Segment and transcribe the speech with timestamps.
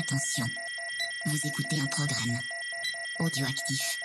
[0.00, 0.46] Attention,
[1.26, 2.38] vous écoutez un programme
[3.18, 3.98] audioactif.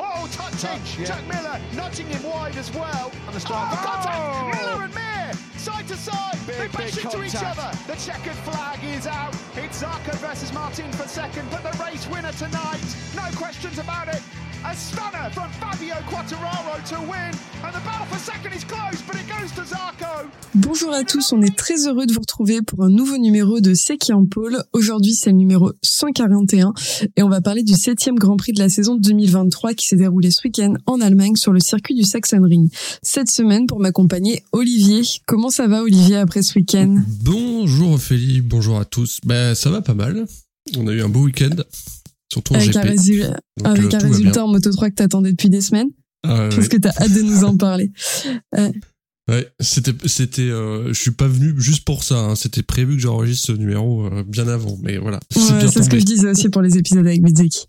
[0.00, 0.58] Oh, touching!
[0.58, 1.04] Touch, yeah.
[1.04, 3.12] Jack Miller nudging him wide as well.
[3.28, 3.68] And the strike.
[3.70, 4.16] Oh, contact!
[4.18, 4.50] Oh!
[4.50, 6.36] Miller and Mir, side to side.
[6.48, 7.58] Big, they bash into each contact.
[7.60, 7.78] other.
[7.86, 9.36] The checkered flag is out.
[9.54, 12.82] It's Zarco versus Martin for second, but the race winner tonight,
[13.14, 14.20] no questions about it.
[14.62, 17.32] A stunner from Fabio Quattararo to win,
[17.64, 20.28] and the battle for second is close, but it goes to Zarco.
[20.54, 23.72] Bonjour à tous, on est très heureux de vous retrouver pour un nouveau numéro de
[23.72, 24.62] C'est qui en pôle.
[24.74, 26.74] Aujourd'hui, c'est le numéro 141
[27.16, 30.30] et on va parler du septième Grand Prix de la saison 2023 qui s'est déroulé
[30.30, 32.68] ce week-end en Allemagne sur le circuit du Sachsenring.
[33.02, 35.00] Cette semaine, pour m'accompagner, Olivier.
[35.26, 36.98] Comment ça va, Olivier, après ce week-end?
[37.22, 39.20] Bonjour Ophélie, bonjour à tous.
[39.24, 40.26] Ben ça va pas mal.
[40.76, 41.56] On a eu un beau week-end,
[42.32, 42.76] surtout en Avec GP.
[42.76, 43.20] un, résu-
[43.58, 45.88] Donc, avec euh, un résultat en Moto 3 que t'attendais depuis des semaines.
[46.22, 47.90] Ah, Je pense que t'as hâte de nous en parler.
[49.28, 52.34] ouais, c'était c'était euh, je suis pas venu juste pour ça, hein.
[52.36, 55.82] c'était prévu que j'enregistre ce numéro euh, bien avant, mais voilà, c'est Ouais, bien c'est
[55.82, 57.66] ce que je disais aussi pour les épisodes avec Bezeki.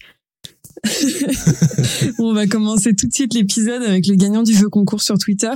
[2.20, 5.52] On va commencer tout de suite l'épisode avec le gagnant du jeu concours sur Twitter.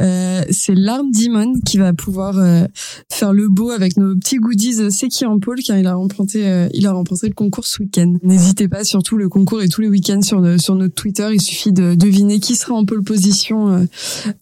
[0.00, 2.64] Euh, c'est Larme Demon qui va pouvoir euh,
[3.12, 6.46] faire le beau avec nos petits goodies C'est qui en pôle car il a remporté
[6.46, 8.14] euh, il a remporté le concours ce week-end.
[8.22, 11.28] N'hésitez pas, surtout le concours est tous les week-ends sur le- sur notre Twitter.
[11.32, 13.86] Il suffit de deviner qui sera en pole position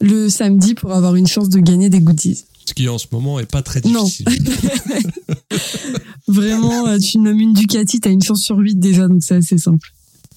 [0.01, 2.45] le samedi pour avoir une chance de gagner des goodies.
[2.65, 4.05] Ce qui en ce moment est pas très Non.
[4.05, 4.27] difficile.
[6.29, 9.59] Vraiment, euh, tu nommes une Ducati, t'as une chance sur 8 déjà, donc c'est assez
[9.59, 9.89] simple.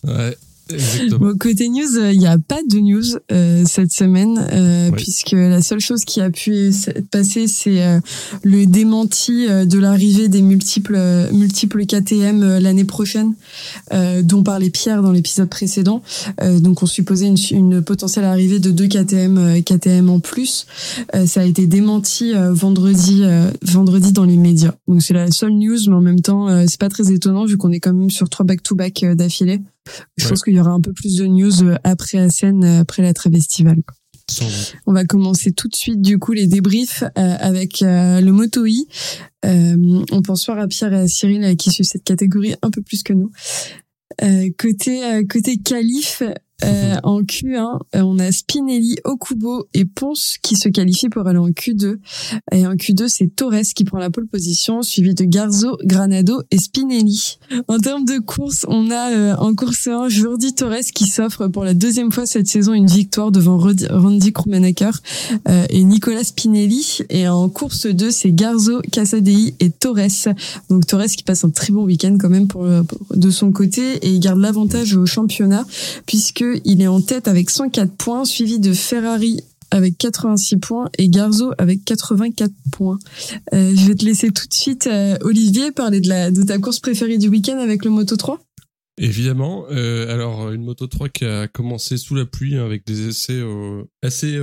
[0.07, 0.37] Ouais,
[0.73, 1.19] exactement.
[1.19, 4.95] Bon, côté news, il n'y a pas de news euh, cette semaine, euh, Oui.
[4.97, 6.71] puisque la seule chose qui a pu
[7.11, 7.99] passer, c'est euh,
[8.43, 13.35] le démenti euh, de l'arrivée des multiples, euh, multiples KTM euh, l'année prochaine,
[13.93, 16.01] euh, dont parlait Pierre dans l'épisode précédent.
[16.41, 20.65] Euh, donc, on supposait une, une potentielle arrivée de deux KTM, euh, KTM en plus.
[21.13, 24.73] Euh, ça a été démenti euh, vendredi, euh, vendredi dans les médias.
[24.87, 27.57] Donc, c'est la seule news, mais en même temps, euh, c'est pas très étonnant vu
[27.57, 29.61] qu'on est quand même sur trois back-to-back euh, d'affilée.
[30.17, 30.29] Je Ouais.
[30.29, 33.13] pense qu'il y aura un peu plus de news euh, après Assen, euh, après la
[33.13, 33.85] doute.
[34.87, 38.65] On va commencer tout de suite du coup les débriefs euh, avec euh, le Moto
[38.65, 38.87] I.
[39.45, 42.71] Euh, on pense soir à Pierre et à Cyril euh, qui suivent cette catégorie un
[42.71, 43.31] peu plus que nous.
[44.23, 46.23] Euh, côté euh, côté qualif
[46.63, 51.37] euh, en Q1, euh, on a Spinelli, Okubo et Ponce qui se qualifient pour aller
[51.37, 51.97] en Q2.
[52.53, 56.57] Et en Q2, c'est Torres qui prend la pole position, suivi de Garzo, Granado et
[56.57, 57.39] Spinelli.
[57.67, 61.65] En termes de course, on a euh, en course 1 Jordi Torres qui s'offre pour
[61.65, 64.91] la deuxième fois cette saison une victoire devant Randy Krummenacker
[65.49, 66.99] euh, et Nicolas Spinelli.
[67.09, 70.33] Et en course 2, c'est Garzo, Casadei et Torres.
[70.69, 73.97] Donc Torres qui passe un très bon week-end quand même pour, pour- de son côté
[74.01, 75.65] et il garde l'avantage au championnat
[76.05, 79.41] puisque il est en tête avec 104 points, suivi de Ferrari
[79.71, 82.99] avec 86 points et Garzo avec 84 points.
[83.53, 87.17] Euh, je vais te laisser tout de suite, euh, Olivier, parler de, ta course préférée
[87.17, 88.39] du week-end avec le Moto 3.
[88.97, 89.65] Évidemment.
[89.71, 93.41] Euh, alors, une Moto 3 qui a commencé sous la pluie hein, avec des essais
[94.01, 94.39] assez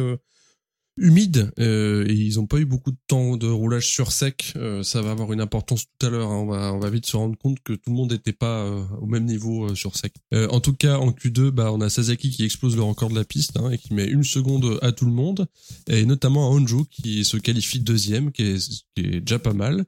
[0.98, 4.52] humides euh, et ils n'ont pas eu beaucoup de temps de roulage sur sec.
[4.56, 6.30] Euh, ça va avoir une importance tout à l'heure.
[6.30, 6.72] hein.
[6.74, 9.24] On, va, vite se rendre compte que tout le monde n'était pas euh, au même
[9.24, 10.14] niveau euh, sur sec.
[10.32, 13.24] En tout cas, en Q2, bah, on a Sasaki qui explose le record de la
[13.24, 15.46] piste hein, et qui met une seconde à tout le monde
[15.88, 19.84] et notamment à Honjo qui se qualifie deuxième, qui est, qui est déjà pas mal.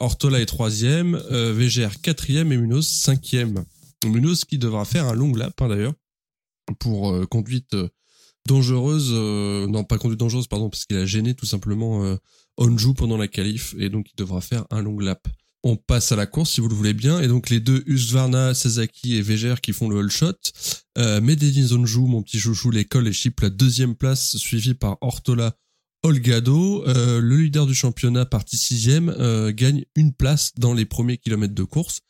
[0.00, 3.64] Ortola est troisième, VGR quatrième et Munoz cinquième.
[4.04, 5.94] Munoz qui devra faire un long lap hein, d'ailleurs
[6.78, 7.76] pour conduite
[8.46, 12.16] dangereuse, euh, non pas conduite dangereuse pardon parce qu'il a gêné tout simplement euh,
[12.58, 15.28] Onju pendant la qualif et donc il devra faire un long lap.
[15.62, 18.54] On passe à la course si vous le voulez bien et donc les deux Husqvarna,
[18.54, 20.34] Sasaki et VGR qui font le all shot.
[20.96, 25.56] Euh, Medellin Onju, mon petit chouchou, l'école et chip la deuxième place suivi par Ortola
[26.06, 31.18] Olgado, euh, le leader du championnat, parti sixième, euh, gagne une place dans les premiers
[31.18, 32.00] kilomètres de course.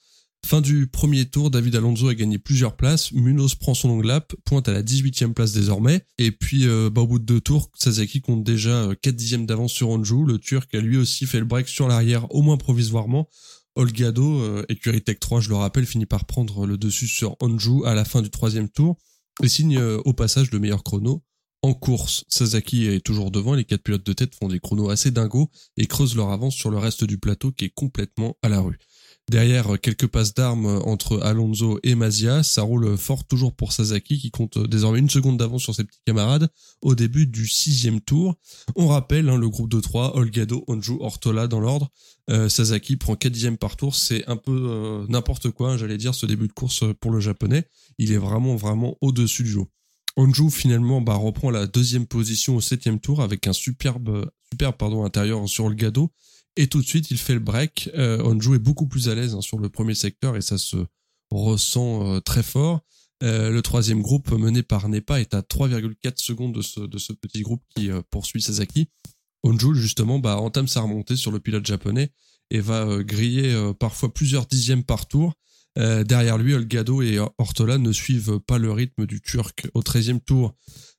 [0.47, 3.11] Fin du premier tour, David Alonso a gagné plusieurs places.
[3.11, 6.07] Munoz prend son long lap, pointe à la 18e place désormais.
[6.19, 9.45] Et puis, euh, bah, au bout de deux tours, Sasaki compte déjà euh, 4 dixièmes
[9.45, 10.25] d'avance sur Onju.
[10.25, 13.29] Le Turc a lui aussi fait le break sur l'arrière, au moins provisoirement.
[13.75, 17.85] Olgado, euh, écurie Tech 3, je le rappelle, finit par prendre le dessus sur Onju
[17.85, 18.99] à la fin du troisième tour
[19.43, 21.25] et signe euh, au passage le meilleur chrono.
[21.63, 25.11] En course, Sasaki est toujours devant, les quatre pilotes de tête font des chronos assez
[25.11, 28.61] dingos et creusent leur avance sur le reste du plateau qui est complètement à la
[28.61, 28.79] rue.
[29.29, 34.19] Derrière, euh, quelques passes d'armes entre Alonso et Mazia, ça roule fort toujours pour Sasaki
[34.19, 36.49] qui compte désormais une seconde d'avance sur ses petits camarades
[36.81, 38.37] au début du sixième tour.
[38.77, 41.91] On rappelle hein, le groupe de trois, Olgado, Onju, Ortola dans l'ordre.
[42.31, 45.99] Euh, Sasaki prend 4 dixièmes par tour, c'est un peu euh, n'importe quoi, hein, j'allais
[45.99, 47.65] dire, ce début de course pour le japonais.
[47.99, 49.69] Il est vraiment, vraiment au-dessus du lot.
[50.17, 55.05] Onju finalement bah, reprend la deuxième position au septième tour avec un superbe, superbe pardon,
[55.05, 56.13] intérieur sur Olgado
[56.57, 57.91] et tout de suite il fait le break.
[57.95, 60.77] Euh, Onju est beaucoup plus à l'aise hein, sur le premier secteur et ça se
[61.31, 62.81] ressent euh, très fort.
[63.23, 67.63] Euh, le troisième groupe mené par Nepa est à 3,4 secondes de ce, petit groupe
[67.75, 68.89] qui euh, poursuit Sasaki.
[69.43, 72.11] Onju justement bah, entame sa remontée sur le pilote japonais
[72.51, 75.35] et va euh, griller euh, parfois plusieurs dixièmes par tour.
[75.79, 79.69] Euh, derrière lui, Olgado et Ortola ne suivent pas le rythme du Turc.
[79.75, 80.55] Au 13e tour,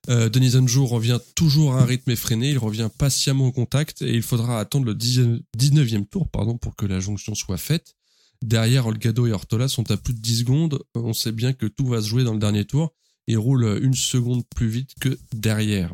[0.09, 4.13] euh, Denis Onju revient toujours à un rythme effréné, il revient patiemment au contact et
[4.13, 7.95] il faudra attendre le 19e tour pardon, pour que la jonction soit faite.
[8.43, 10.79] Derrière, Olgado et Ortola sont à plus de 10 secondes.
[10.93, 12.93] On sait bien que tout va se jouer dans le dernier tour.
[13.25, 15.93] Ils roulent une seconde plus vite que derrière.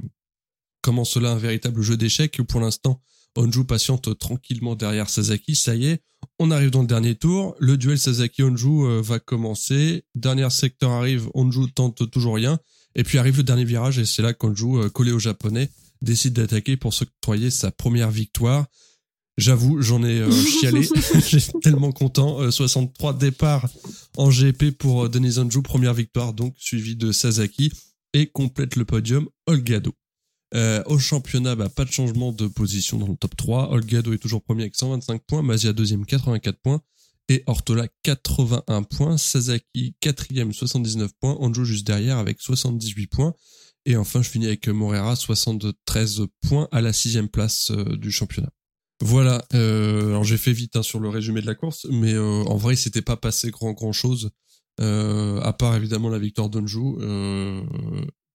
[0.84, 3.02] Comment cela un véritable jeu d'échecs Pour l'instant,
[3.36, 5.56] Onju patiente tranquillement derrière Sasaki.
[5.56, 6.04] Ça y est,
[6.38, 7.56] on arrive dans le dernier tour.
[7.58, 10.06] Le duel Sasaki-Onju euh, va commencer.
[10.14, 11.28] Dernier secteur arrive.
[11.34, 12.60] Onju tente toujours rien.
[12.94, 15.72] Et puis arrive le dernier virage et c'est là qu'Onju, euh, collé au japonais,
[16.04, 18.68] décide d'attaquer pour s'octroyer sa première victoire.
[19.38, 20.88] J'avoue, j'en ai euh, chialé.
[21.28, 22.42] J'étais tellement content.
[22.42, 23.68] Euh, 63 départs
[24.18, 27.72] en GP pour euh, Denis Onju, première victoire donc, suivi de Sasaki
[28.14, 29.94] et complète le podium Olgado.
[30.56, 33.72] Euh, au championnat, bah, pas de changement de position dans le top 3.
[33.72, 36.82] Olgado est toujours premier avec 125 points, Mazia deuxième 84 points
[37.30, 43.34] et Ortola 81 points, Sasaki quatrième 79 points, Onju juste derrière avec 78 points.
[43.86, 48.50] Et enfin, je finis avec Morera 73 points à la sixième place euh, du championnat.
[49.02, 49.44] Voilà.
[49.54, 52.76] Euh, alors j'ai fait vite hein, sur le résumé de la course, mais en vrai,
[52.76, 54.30] il s'était pas passé grand grand chose,
[54.80, 56.96] à part évidemment la victoire d'Onju.
[57.00, 57.62] Euh,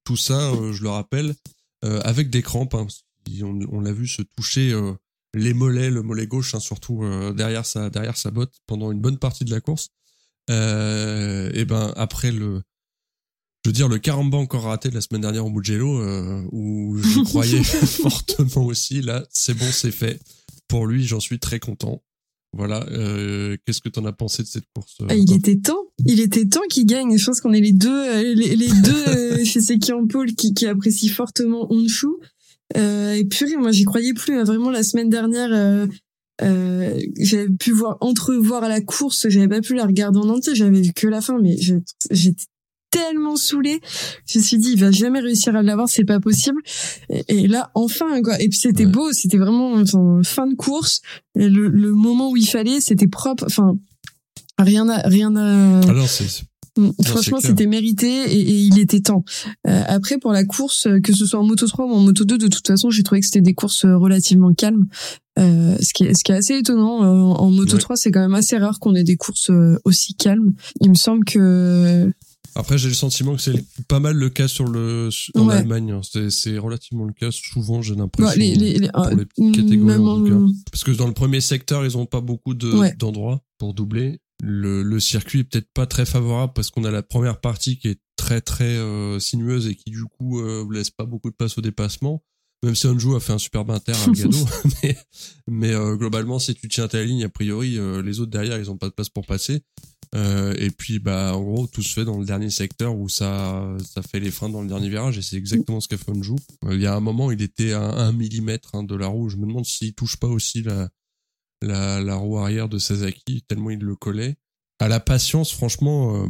[0.04, 1.34] tout ça, je le rappelle,
[1.82, 2.74] avec des crampes.
[2.74, 2.86] hein,
[3.40, 4.92] qu'on- on, l'a vu se toucher euh,
[5.34, 9.00] les mollets, le mollet gauche, hein, surtout euh, derrière sa derrière sa botte pendant une
[9.00, 9.90] bonne partie de la course.
[10.50, 12.62] Euh, et ben après le
[13.64, 16.96] je veux dire, le caramba encore raté de la semaine dernière au Mugello, euh, où
[17.02, 19.02] j'y croyais fortement aussi.
[19.02, 20.20] Là, c'est bon, c'est fait.
[20.68, 22.02] Pour lui, j'en suis très content.
[22.56, 22.86] Voilà.
[22.90, 25.84] Euh, Qu'est-ce que t'en as pensé de cette course euh, Ah, il était temps.
[26.06, 27.16] Il était temps qu'il gagne.
[27.16, 30.32] Je pense qu'on est les deux, euh, les, les deux euh, chez Seki en pôle
[30.34, 32.06] qui, qui apprécient fortement Honshu.
[32.76, 34.34] Euh, et purée, moi, j'y croyais plus.
[34.38, 34.44] hein.
[34.44, 35.86] Vraiment, la semaine dernière, euh,
[36.42, 39.26] euh, j'avais pu voir entrevoir la course.
[39.28, 40.54] J'avais pas pu la regarder en entier.
[40.54, 41.56] J'avais vu que la fin, mais
[42.10, 42.44] j'étais
[42.90, 43.80] tellement saoulée.
[44.26, 46.60] Je me suis dit, il va jamais réussir à l'avoir, c'est pas possible.
[47.10, 48.40] Et, et là, enfin, quoi.
[48.40, 48.92] Et puis c'était Ouais.
[48.92, 49.12] beau.
[49.12, 51.00] C'était vraiment enfin, fin de course.
[51.38, 53.44] Et le, le moment où il fallait, c'était propre.
[53.46, 53.76] Enfin,
[54.58, 56.42] rien à rien à Ah c'est c'est-
[56.76, 59.24] Mm, c'est Franchement, c'était mérité et, et il était temps.
[59.66, 62.24] Euh, après, pour la course, euh, que ce soit en moto 3 ou en moto
[62.24, 64.86] 2, de toute façon, j'ai trouvé que c'était des courses euh, relativement calmes.
[65.40, 67.02] Euh, ce, qui est, ce qui est assez étonnant.
[67.02, 67.80] euh, en moto Ouais.
[67.80, 69.50] 3, c'est quand même assez rare qu'on ait des courses
[69.84, 70.52] aussi calmes.
[70.80, 72.12] Il me semble que...
[72.54, 75.54] Après, j'ai le sentiment que c'est pas mal le cas sur le en Ouais.
[75.54, 75.92] Allemagne.
[75.92, 76.00] hein.
[76.02, 77.30] C'est c'est relativement le cas.
[77.30, 78.38] Souvent, j'ai l'impression.
[78.38, 80.54] les, les, les- pour euh, les petites catégories, en tout cas.
[80.72, 82.94] Parce que dans le premier secteur, ils ont pas beaucoup de Ouais.
[82.98, 84.20] d'endroits pour doubler.
[84.42, 87.88] Le, le circuit est peut-être pas très favorable parce qu'on a la première partie qui
[87.88, 91.58] est très très euh, sinueuse et qui du coup euh, laisse pas beaucoup de place
[91.58, 92.22] au dépassement.
[92.64, 94.36] Même si Onju a fait un superbe inter à Algado,
[94.82, 94.96] mais,
[95.48, 98.68] mais euh, globalement, si tu tiens ta ligne, a priori, euh, les autres derrière, ils
[98.70, 99.62] ont pas de place pour passer.
[100.14, 103.76] Euh, et puis, bah, en gros, tout se fait dans le dernier secteur où ça,
[103.84, 106.36] ça fait les freins dans le dernier virage et c'est exactement ce qu'a fait Onju.
[106.64, 109.28] Euh, Il y a un moment, il était à un millimètre hein, de la roue.
[109.28, 110.88] Je me demande s'il touche pas aussi la,
[111.60, 114.36] la, la roue arrière de Sasaki tellement il le collait.
[114.78, 116.28] À la patience, franchement, euh,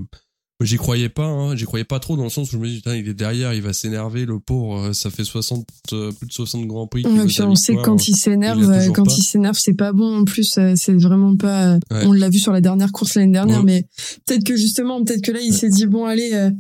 [0.61, 1.27] j'y croyais pas.
[1.27, 3.15] Hein, j'y croyais pas trop dans le sens où je me dis, putain, il est
[3.15, 4.89] derrière, il va s'énerver, le pauvre.
[4.89, 7.05] euh, Ça fait 60, euh, plus de 60 grands prix.
[7.07, 9.13] Ouais, puis on sait que quand il s'énerve, euh, quand pas.
[9.17, 10.19] il s'énerve, c'est pas bon.
[10.21, 11.75] En plus, c'est vraiment pas.
[11.91, 12.05] Ouais.
[12.07, 13.65] On l'a vu sur la dernière course l'année dernière, Ouais.
[13.65, 13.87] mais
[14.27, 16.51] peut-être que justement, peut-être que là, il s'est dit bon, allez, euh,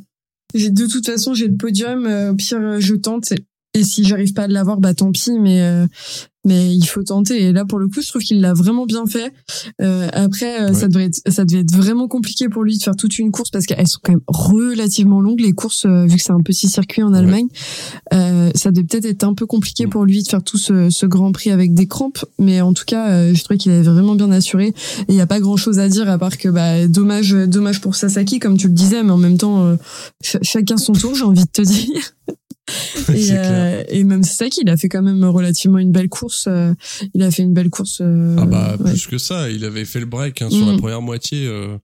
[0.54, 2.06] j'ai de toute façon, j'ai le podium.
[2.06, 3.32] euh, au pire, je tente.
[3.74, 5.38] Et si j'arrive pas à l'avoir, bah tant pis.
[5.38, 5.86] Mais euh,
[6.48, 7.42] mais il faut tenter.
[7.44, 9.32] Et là, pour le coup, je trouve qu'il l'a vraiment bien fait.
[9.80, 10.74] Euh, après, euh, Ouais.
[10.74, 13.50] ça devrait être, ça devait être vraiment compliqué pour lui de faire toute une course
[13.50, 16.68] parce qu'elles sont quand même relativement longues les courses, euh, vu que c'est un petit
[16.68, 17.46] circuit en Allemagne.
[18.14, 19.90] Euh, ça devait peut-être être un peu compliqué Mm.
[19.90, 22.84] pour lui de faire tout ce, ce Grand Prix avec des crampes, mais en tout
[22.86, 24.68] cas, euh, je trouvais qu'il avait vraiment bien assuré.
[24.68, 24.74] Et
[25.10, 28.38] il n'y a pas grand-chose à dire à part que bah dommage, dommage pour Sasaki,
[28.38, 29.76] comme tu le disais, mais en même temps, euh,
[30.22, 32.02] ch- chacun son tour, j'ai envie de te dire.
[33.14, 36.46] et, euh, et même Sasaki, il a fait quand même relativement une belle course.
[36.48, 36.72] euh,
[37.14, 38.00] il a fait une belle course.
[38.00, 38.90] euh, Ah bah ouais.
[38.90, 41.46] plus que ça, il avait fait le break hein, sur la première moitié.
[41.46, 41.76] euh,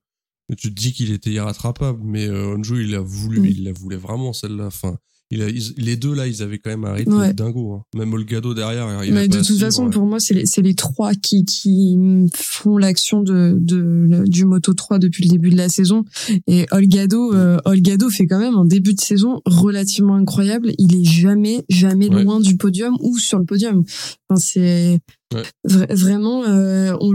[0.57, 3.45] tu te dis qu'il était irrattrapable, mais euh, Onju il a voulu, Mm.
[3.45, 4.65] il la voulait vraiment celle-là.
[4.67, 4.97] Enfin,
[5.31, 7.33] il a, ils- les deux là, ils avaient quand même un rythme Ouais.
[7.33, 7.73] dingo.
[7.73, 7.83] hein.
[7.97, 9.61] Même Olgado derrière, il Mais de toute suivre.
[9.61, 11.97] façon, pour moi, c'est les, les trois qui, qui
[12.35, 16.03] font l'action de, de, du Moto 3 depuis le début de la saison.
[16.47, 20.71] Et Olgado, euh, Olgado fait quand même un début de saison relativement incroyable.
[20.77, 22.23] Il est jamais, jamais Ouais.
[22.23, 23.83] loin du podium ou sur le podium.
[24.29, 24.99] Enfin, c'est
[25.33, 25.41] Ouais.
[25.67, 27.13] vra- vraiment, euh, on,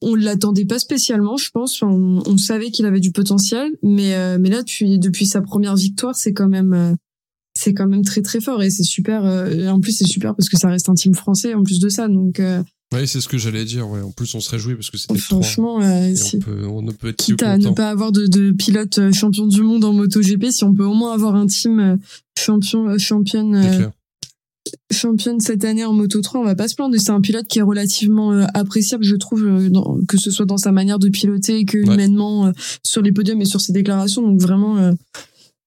[0.00, 1.82] on l'attendait pas spécialement, je pense.
[1.82, 5.76] On, on savait qu'il avait du potentiel, mais, euh, mais là, depuis, depuis sa première
[5.76, 6.94] victoire, c'est quand même, euh,
[7.62, 9.24] c'est quand même très très fort et c'est super.
[9.24, 11.78] euh, et en plus, c'est super parce que ça reste un team français en plus
[11.80, 12.08] de ça.
[12.08, 13.88] Donc, euh, Ouais, c'est ce que j'allais dire.
[13.88, 14.02] Ouais.
[14.02, 17.08] En plus, on se réjouit parce que c'était franchement, euh, on peut, on ne peut
[17.08, 20.50] être quitte à ne pas avoir de, de pilote euh, champion du monde en MotoGP,
[20.50, 21.98] si on peut au moins avoir un team
[22.38, 23.86] champion, championne, euh,
[24.92, 26.94] championne cette année en Moto 3, on va pas se plaindre.
[26.98, 30.70] C'est un pilote qui est relativement appréciable, je trouve, dans- que ce soit dans sa
[30.72, 31.94] manière de piloter que Ouais.
[31.94, 32.52] humainement euh,
[32.82, 34.22] sur les podiums et sur ses déclarations.
[34.22, 34.76] Donc vraiment,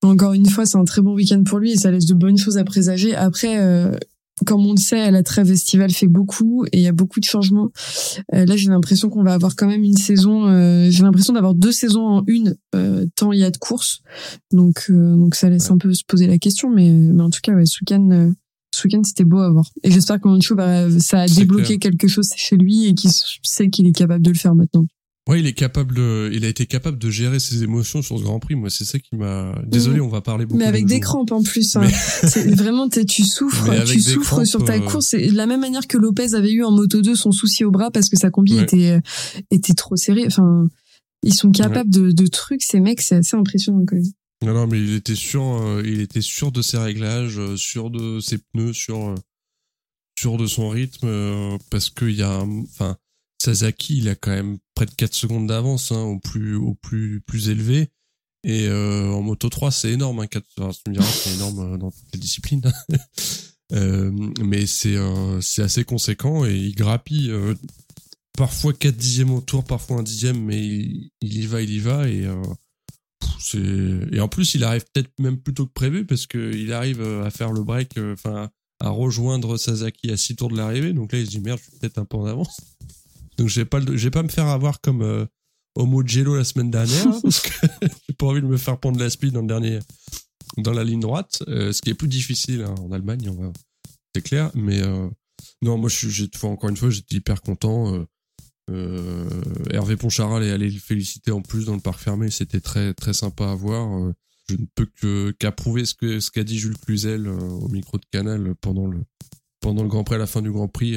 [0.03, 2.37] encore une fois, c'est un très bon week-end pour lui et ça laisse de bonnes
[2.37, 3.15] choses à présager.
[3.15, 3.95] Après, euh,
[4.45, 7.25] comme on le sait, la trêve estivale fait beaucoup et il y a beaucoup de
[7.25, 7.69] changements.
[8.33, 10.47] Euh, là, j'ai l'impression qu'on va avoir quand même une saison.
[10.47, 14.01] euh, j'ai l'impression d'avoir deux saisons en une euh, tant il y a de courses.
[14.51, 15.73] Donc, euh, donc ça laisse Ouais.
[15.75, 16.69] un peu se poser la question.
[16.69, 18.31] Mais, mais en tout cas, ouais, ce week-end, euh,
[18.83, 19.69] week-end, c'était beau à voir.
[19.83, 23.09] Et j'espère que Manchu, bah, ça a débloqué quelque chose chez lui et qu'il
[23.41, 24.85] sait qu'il est capable de le faire maintenant.
[25.27, 28.23] Ouais, il est capable de, il a été capable de gérer ses émotions sur ce
[28.23, 28.53] Grand Prix.
[28.53, 29.55] Moi, c'est ça qui m'a.
[29.65, 30.59] Désolé, on va parler beaucoup.
[30.59, 31.75] Mais avec de des crampes en plus.
[31.75, 31.81] hein.
[31.81, 31.91] Mais-
[32.29, 35.15] C'est vraiment, tu souffres, tu souffres crampes, sur ta euh, course.
[35.15, 37.89] De la même manière que Lopez avait eu en Moto 2 son souci au bras
[37.89, 38.63] parce que sa combi Ouais.
[38.63, 38.99] était, euh,
[39.49, 40.25] était trop serrée.
[40.27, 40.67] Enfin,
[41.23, 44.05] ils sont capables de, de trucs, ces mecs, c'est assez impressionnant quand même.
[44.43, 48.19] Non, non, mais il était sûr, euh, il était sûr de ses réglages, sûr de
[48.19, 49.15] ses pneus, sûr,
[50.19, 52.95] sûr de son rythme, euh, parce qu'il y a, enfin,
[53.45, 57.21] Sasaki, il a quand même près de 4 secondes d'avance hein, au plus, au plus,
[57.21, 57.89] plus élevé.
[58.43, 60.19] Et euh, en moto 3, c'est énorme.
[60.19, 62.61] Hein, 4, enfin, tu me diras, c'est énorme euh, dans toutes les disciplines.
[63.73, 64.11] Euh,
[64.43, 64.95] mais c'est
[65.63, 67.33] assez conséquent et il grappille
[68.37, 72.07] parfois 4 dixièmes au tour, parfois un dixième, mais il, y va, il y va.
[72.07, 72.27] Et
[74.19, 77.31] en plus il arrive peut-être même plus tôt que prévu parce que il arrive à
[77.31, 81.25] faire le break enfin à rejoindre Sasaki à 6 tours de l'arrivée donc là il
[81.25, 82.61] se dit merde je suis peut-être un peu en avance
[83.37, 85.25] donc j'ai pas le- je vais pas me faire avoir comme euh,
[85.75, 87.67] Homo Jello la semaine dernière hein, parce que
[88.07, 89.79] j'ai pas envie de me faire prendre la speed dans le dernier
[90.57, 93.51] dans la ligne droite euh, ce qui est plus difficile hein, en Allemagne on va
[94.15, 95.07] c'est clair mais euh,
[95.61, 98.05] non moi je suis encore une fois j'étais hyper content
[99.69, 103.13] Hervé Poncharal est allé le féliciter en plus dans le parc fermé, c'était très très
[103.13, 104.11] sympa à voir.
[104.49, 108.05] Je ne peux que qu'approuver ce que ce qu'a dit Jules Cluzel au micro de
[108.11, 108.99] Canal pendant le
[109.59, 110.95] pendant le Grand Prix à la fin du Grand Prix.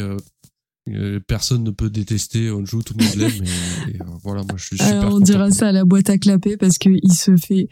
[0.95, 3.30] Euh, personne ne peut détester Onju, tout le monde l'aime.
[3.45, 5.00] Et, et, euh, voilà, moi je suis super.
[5.00, 7.68] Alors, on dira ça à la boîte à clapper parce qu'il se fait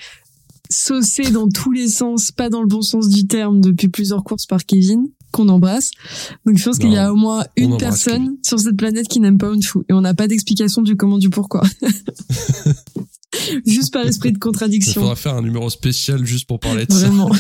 [0.71, 4.47] saucer dans tous les sens, pas dans le bon sens du terme, depuis plusieurs courses
[4.47, 5.91] par Kevin, qu'on embrasse.
[6.45, 8.39] Donc je pense qu'il y a au moins on une personne Kevin.
[8.43, 9.79] sur cette planète qui n'aime pas Honshu.
[9.89, 11.63] Et on n'a pas d'explication du comment, du pourquoi.
[13.67, 15.01] Juste par esprit de Il contradiction.
[15.01, 17.07] faudra faire un numéro spécial juste pour parler de ça.
[17.07, 17.31] Vraiment.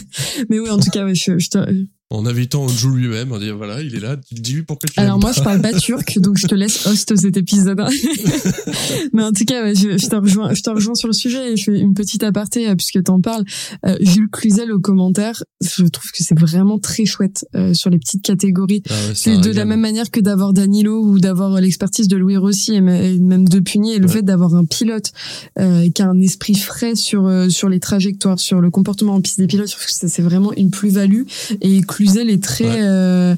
[0.50, 3.50] Mais oui, en tout cas, ouais, je, je te- En invitant Onju lui-même, on dit
[3.50, 5.38] voilà, il est là, dis-lui pourquoi tu Alors moi, pas.
[5.38, 7.80] je parle pas turc, donc je te laisse host cet épisode.
[9.12, 11.56] Mais en tout cas, je, je te rejoins, je te rejoins sur le sujet et
[11.56, 13.44] je fais une petite aparté euh, puisque t'en parles.
[13.84, 17.98] Euh, Jules Cluzel au commentaire, je trouve que c'est vraiment très chouette euh, sur les
[17.98, 18.82] petites catégories.
[18.88, 22.36] Ah ouais, C'est de la même manière que d'avoir Danilo ou d'avoir l'expertise de Louis
[22.36, 24.12] Rossi et me- et même de Pugny et le Ouais.
[24.12, 25.10] fait d'avoir un pilote
[25.58, 29.20] euh, qui a un esprit frais sur euh, sur les trajectoires, sur le comportement en
[29.20, 31.22] piste des pilotes, je trouve que ça c'est vraiment une plus-value.
[31.60, 33.36] Et Cluzel est très Ouais.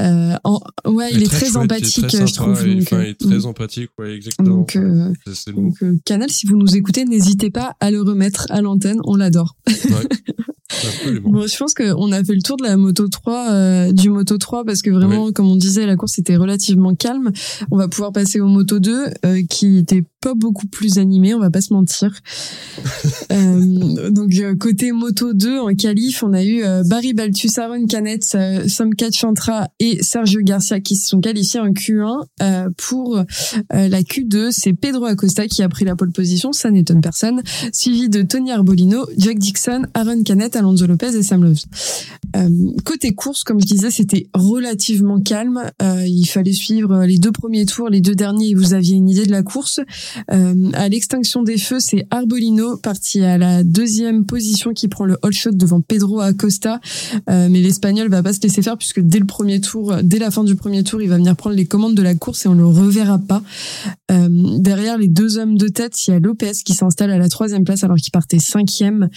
[0.00, 2.54] Euh, en- ouais, il est très, chouette, empathique, très je trouve.
[2.54, 3.46] donc, il est euh, très mm.
[3.46, 4.56] empathique, ouais, exactement.
[4.56, 5.12] donc, euh,
[5.46, 8.98] le donc, euh, Canal, si vous nous écoutez, n'hésitez pas à le remettre à l'antenne,
[9.04, 9.56] on l'adore.
[9.68, 9.74] Ouais,
[10.70, 11.30] absolument.
[11.34, 14.36] Bon, je pense qu'on a fait le tour de la moto 3, euh, du moto
[14.36, 17.30] 3, parce que vraiment, comme on disait, la course était relativement calme.
[17.70, 21.38] On va pouvoir passer au moto 2, euh, qui était pas beaucoup plus animé, on
[21.38, 22.18] va pas se mentir.
[24.10, 28.24] donc, côté moto 2, en qualif, on a eu Barry Baltus, Aaron Canet,
[28.66, 33.24] Somkat Chantra et Sergio Garcia qui se sont qualifiés en Q1 euh, pour euh,
[33.68, 34.50] la Q2.
[34.50, 38.52] C'est Pedro Acosta qui a pris la pole position, ça n'étonne personne suivi de Tony
[38.52, 41.66] Arbolino, Jack Dixon, Aaron Canet, Alonso Lopez et Sam Lowe's.
[42.36, 42.48] Euh,
[42.84, 45.70] côté course, comme je disais, c'était relativement calme.
[46.06, 49.26] Il fallait suivre les deux premiers tours, les deux derniers, et vous aviez une idée
[49.26, 49.80] de la course.
[50.28, 55.32] À l'extinction des feux, c'est Arbolino parti à la deuxième position qui prend le all
[55.32, 56.80] shot devant Pedro Acosta.
[57.28, 60.44] Mais l'Espagnol va pas se laisser faire puisque dès le premier tour, dès la fin
[60.44, 62.66] du premier tour, il va venir prendre les commandes de la course et on le
[62.66, 63.42] reverra pas.
[64.10, 64.28] Euh,
[64.58, 67.64] derrière les deux hommes de tête, il y a Lopez qui s'installe à la troisième
[67.64, 69.08] place alors qu'il partait cinquième.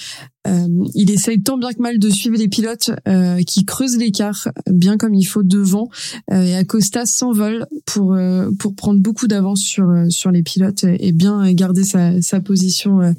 [0.48, 4.48] Euh, il essaye tant bien que mal de suivre les pilotes euh, qui creusent l'écart
[4.70, 5.89] bien comme il faut devant.
[6.32, 8.18] Euh, et Acosta s'envole pour
[8.60, 13.16] pour prendre beaucoup d'avance sur sur les pilotes et bien garder sa, sa position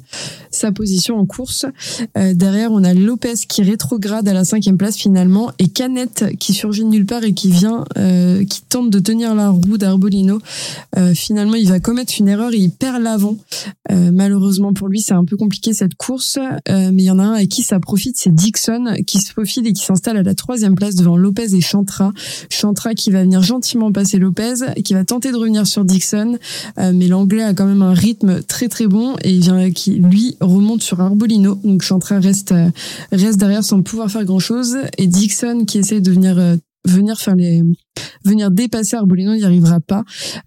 [0.51, 1.65] sa position en course.
[2.15, 6.83] derrière, on a Lopez qui rétrograde à la cinquième place finalement et Canet qui surgit
[6.83, 10.39] de nulle part et qui vient qui tente de tenir la roue d'Arbolino.
[11.13, 13.37] finalement, il va commettre une erreur et il perd l'avant.
[13.89, 17.33] malheureusement pour lui, c'est un peu compliqué cette course, mais il y en a un
[17.33, 20.75] avec qui ça profite, c'est Dixon qui se faufile et qui s'installe à la troisième
[20.75, 22.11] place devant Lopez et Chantra.
[22.49, 26.37] Chantra qui va venir gentiment passer Lopez, qui va tenter de revenir sur Dixon,
[26.77, 30.35] euh, mais l'anglais a quand même un rythme très très bon et vient qui lui
[30.39, 31.59] remonte sur Arbolino.
[31.63, 32.69] Donc Chantra reste euh,
[33.11, 37.19] reste derrière sans pouvoir faire grand chose et Dixon qui essaie de venir euh, venir
[37.19, 37.63] faire les
[38.23, 40.03] venir dépasser Arbolino n'y arrivera pas.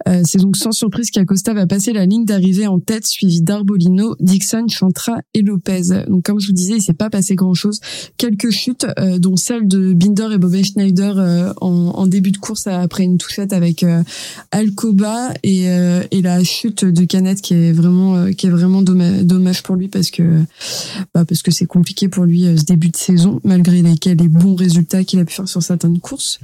[0.09, 4.17] Euh, c'est donc sans surprise qu'Acosta va passer la ligne d'arrivée en tête, suivi d'Arbolino,
[4.21, 6.05] Dixon, Chantra et Lopez.
[6.09, 7.81] Donc comme je vous disais, il s'est pas passé grand-chose.
[8.17, 12.39] Quelques chutes, euh, dont celle de Binder et Bobby Schneider euh, en, en, début de
[12.39, 13.85] course après une touchette avec
[14.51, 19.77] Alcoba et, et la chute de Canet qui est vraiment qui est vraiment dommage pour
[19.77, 20.23] lui parce que
[21.15, 24.55] bah, parce que c'est compliqué pour lui ce début de saison malgré lesquels les bons
[24.55, 26.39] résultats qu'il a pu faire sur certaines courses.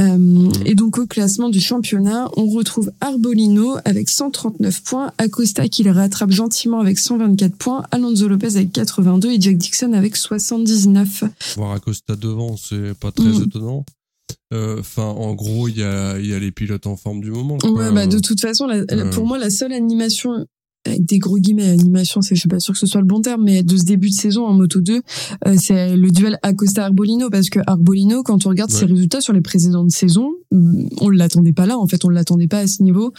[0.00, 0.31] Euh,
[0.64, 5.90] et donc au classement du championnat, on retrouve Arbolino avec 139 points, Acosta qui le
[5.90, 11.24] rattrape gentiment avec 124 points, Alonso Lopez avec 82 et Jack Dixon avec 79.
[11.56, 13.42] Voir Acosta devant, c'est pas très mm.
[13.46, 13.84] étonnant.
[14.52, 17.58] Euh, enfin, en gros, il y a, y a les pilotes en forme du moment.
[17.64, 18.68] Ouais, bah, de toute façon,
[19.12, 20.46] pour moi, la seule animation
[20.86, 23.20] avec des gros guillemets animation c'est je suis pas sûr que ce soit le bon
[23.20, 24.94] terme mais de ce début de saison en moto 2
[25.46, 29.32] euh, c'est le duel Acosta Arbolino parce que Arbolino quand on regarde ses résultats sur
[29.32, 30.30] les précédentes saisons
[31.00, 33.12] on l'attendait pas là en fait on l'attendait pas à ce niveau.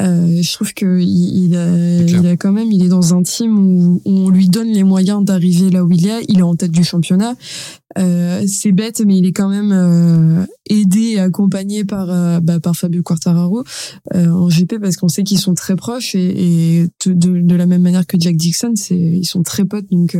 [0.00, 3.58] Euh, je trouve que il, a, il a quand même il est dans un team
[3.58, 6.54] où, où on lui donne les moyens d'arriver là où il est il est en
[6.54, 7.34] tête du championnat
[7.96, 12.60] euh, c'est bête, mais il est quand même euh, aidé et accompagné par euh, bah,
[12.60, 13.64] par Fabio Quartararo
[14.14, 17.82] en GP parce qu'on sait qu'ils sont très proches et, et de, de, la même
[17.82, 19.86] manière que Jack Dixon, c'est ils sont très potes.
[19.90, 20.16] Donc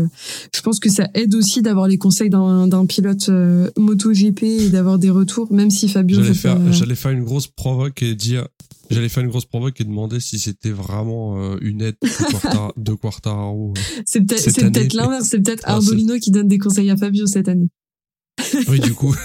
[0.55, 3.31] je pense que ça aide aussi d'avoir les conseils d'un pilote
[3.77, 6.23] moto GP et d'avoir des retours, même si Fabio.
[6.23, 8.49] J'allais faire, j'allais faire une grosse provoque et dire
[8.91, 11.97] J'allais faire une grosse provoque et demander si c'était vraiment une aide
[12.77, 13.75] de, Quartararo.
[14.07, 17.69] C'est peut-être peut l'inverse, c'est peut-être Arbolino qui donne des conseils à Fabio cette année.
[18.69, 19.15] Oui, du coup.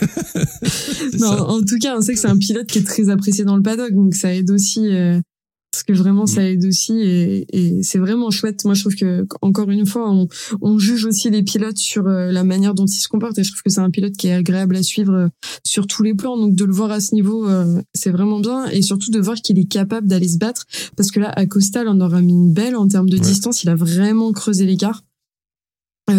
[1.20, 3.56] non, en tout cas, on sait que c'est un pilote qui est très apprécié dans
[3.56, 4.88] le paddock, donc ça aide aussi.
[4.88, 5.20] Euh,
[5.74, 6.46] parce que vraiment, ça mm.
[6.46, 8.64] aide aussi, et, et c'est vraiment chouette.
[8.64, 10.28] Moi, je trouve que encore une fois, on,
[10.62, 13.52] on juge aussi les pilotes sur euh, la manière dont ils se comportent, et je
[13.52, 15.28] trouve que c'est un pilote qui est agréable à suivre euh,
[15.66, 16.38] sur tous les plans.
[16.38, 17.48] Donc de le voir à ce niveau,
[17.94, 21.20] c'est vraiment bien, et surtout de voir qu'il est capable d'aller se battre, parce que
[21.20, 23.64] là, à Costa, on aura mis une belle en termes de distance.
[23.64, 25.04] Il a vraiment creusé l'écart.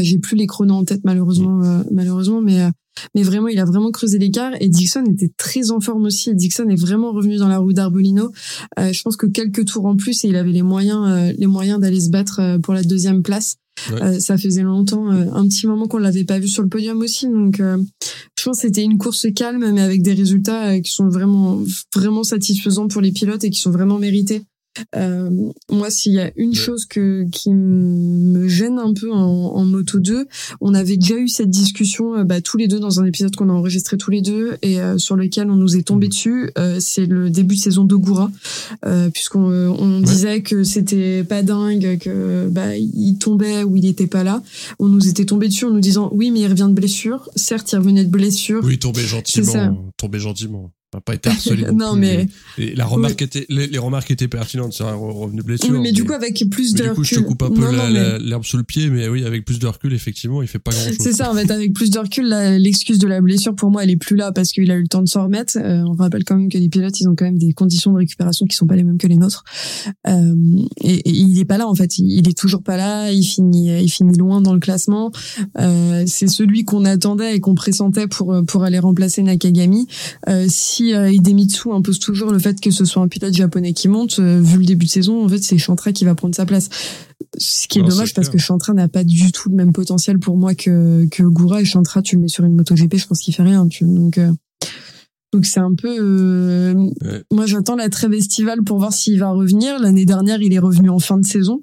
[0.01, 2.69] J'ai plus les chronos en tête malheureusement, malheureusement, mais
[3.15, 6.35] mais vraiment, il a vraiment creusé l'écart et Dixon était très en forme aussi.
[6.35, 8.33] Dixon est vraiment revenu dans la roue d'Arbolino.
[8.79, 11.47] Euh, je pense que quelques tours en plus et il avait les moyens, euh, les
[11.47, 13.57] moyens d'aller se battre euh, pour la deuxième place.
[14.21, 17.27] ça faisait longtemps, un petit moment qu'on l'avait pas vu sur le podium aussi.
[17.27, 21.61] Donc, je pense que c'était une course calme, mais avec des résultats qui sont vraiment,
[21.93, 24.43] vraiment satisfaisants pour les pilotes et qui sont vraiment mérités.
[24.97, 25.31] Euh,
[25.71, 30.01] moi, s'il y a une chose que qui me gêne un peu en, en, moto
[30.01, 30.27] 2,
[30.61, 33.49] on avait déjà eu cette discussion euh, bah, tous les deux dans un épisode qu'on
[33.49, 36.11] a enregistré tous les deux et euh, sur lequel on nous est tombé mhm.
[36.11, 36.51] dessus.
[36.59, 38.31] Euh, c'est le début de saison d'Ogura,
[39.13, 44.25] puisqu'on on disait que c'était pas dingue, que bah il tombait ou il était pas
[44.25, 44.43] là.
[44.79, 47.29] On nous était tombé dessus en nous disant oui, mais il revient de blessure.
[47.37, 48.63] Certes, il revenait de blessure.
[48.65, 49.93] Oui, tombait gentiment.
[49.97, 51.67] Tombait gentiment pas été harcelé.
[51.75, 52.27] non, mais
[52.59, 55.71] la remarque était, les, remarques étaient pertinentes sur un revenu blessure.
[55.71, 56.91] Oui, mais, du coup avec plus de recul.
[56.91, 59.59] Du coup, je te coupe un peu l'herbe sous le pied, mais oui, avec plus
[59.59, 60.97] de recul, effectivement, il fait pas grand chose.
[60.99, 62.29] C'est ça, en fait, avec plus de recul,
[62.59, 64.89] l'excuse de la blessure pour moi, elle est plus là parce qu'il a eu le
[64.89, 65.57] temps de s'en remettre.
[65.59, 67.99] Euh, on rappelle quand même que les pilotes, ils ont quand même des conditions de
[67.99, 69.45] récupération qui sont pas les mêmes que les nôtres.
[70.07, 70.35] Euh,
[70.81, 73.11] et, il est pas là en fait, il, est toujours pas là.
[73.13, 75.11] Il finit, il finit loin dans le classement.
[75.59, 79.87] Euh, c'est celui qu'on attendait et qu'on pressentait pour pour aller remplacer Nakagami.
[80.29, 80.47] Euh,
[80.85, 84.19] si euh, Idemitsu impose toujours le fait que ce soit un pilote japonais qui monte.
[84.19, 86.69] Euh, vu le début de saison, en fait, c'est Chantra qui va prendre sa place.
[87.39, 90.37] Ce qui est dommage parce que Chantra n'a pas du tout le même potentiel pour
[90.37, 93.21] moi que que Goura et Chantra, tu le mets sur une moto GP, je pense
[93.21, 93.67] qu'il fait rien.
[93.67, 94.31] Tu, donc euh,
[95.33, 95.97] donc c'est un peu.
[95.99, 96.91] Euh,
[97.33, 99.81] moi, j'attends la trêve estivale pour voir s'il va revenir.
[99.81, 101.63] L'année dernière, il est revenu en fin de saison.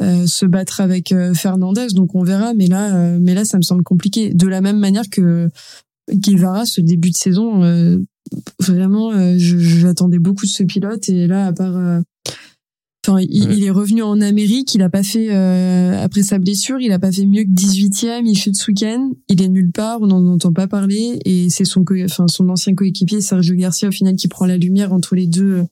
[0.00, 4.32] se battre avec Fernandez donc on verra mais là mais là ça me semble compliqué
[4.32, 5.50] de la même manière que
[6.10, 7.60] Guevara ce début de saison
[8.58, 12.00] vraiment, euh, j'attendais beaucoup de ce pilote et là, à part, euh,
[13.04, 16.92] Enfin, il, est revenu en Amérique, il a pas fait euh, après sa blessure, il
[16.92, 20.06] a pas fait mieux que 18e, il chute ce week-end, il est nulle part, on
[20.06, 24.14] n'en entend pas parler et c'est son enfin son ancien coéquipier Sergio Garcia au final
[24.14, 25.64] qui prend la lumière entre les deux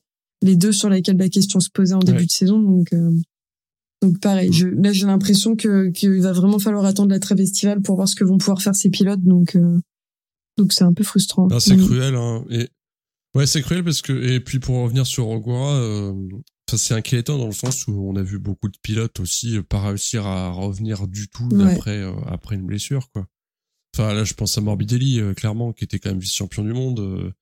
[0.42, 2.58] les deux sur lesquels la question se posait en début de saison.
[2.58, 3.12] Donc euh,
[4.02, 7.80] donc pareil, je, là j'ai l'impression que qu'il va vraiment falloir attendre la trêve estivale
[7.80, 9.22] pour voir ce que vont pouvoir faire ces pilotes.
[9.22, 9.78] Donc euh,
[10.56, 11.48] donc c'est un peu frustrant.
[11.50, 12.44] Ah, c'est cruel hein.
[12.50, 12.68] et
[13.34, 16.12] ouais, c'est cruel parce que et puis pour revenir sur Ogura euh,
[16.70, 19.62] ça c'est inquiétant dans le sens où on a vu beaucoup de pilotes aussi euh,
[19.62, 23.26] pas réussir à revenir du tout après euh, après une blessure quoi.
[23.94, 27.34] Enfin là je pense à Morbidelli euh, clairement qui était quand même vice-champion du monde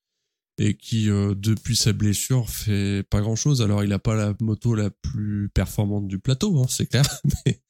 [0.60, 3.62] et qui depuis sa blessure fait pas grand-chose.
[3.62, 7.04] Alors il a pas la moto la plus performante du plateau hein, c'est clair
[7.46, 7.60] mais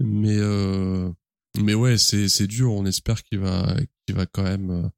[0.00, 0.38] mais
[1.60, 4.90] mais ouais c'est c'est dur, on espère qu'il va qu'il va quand même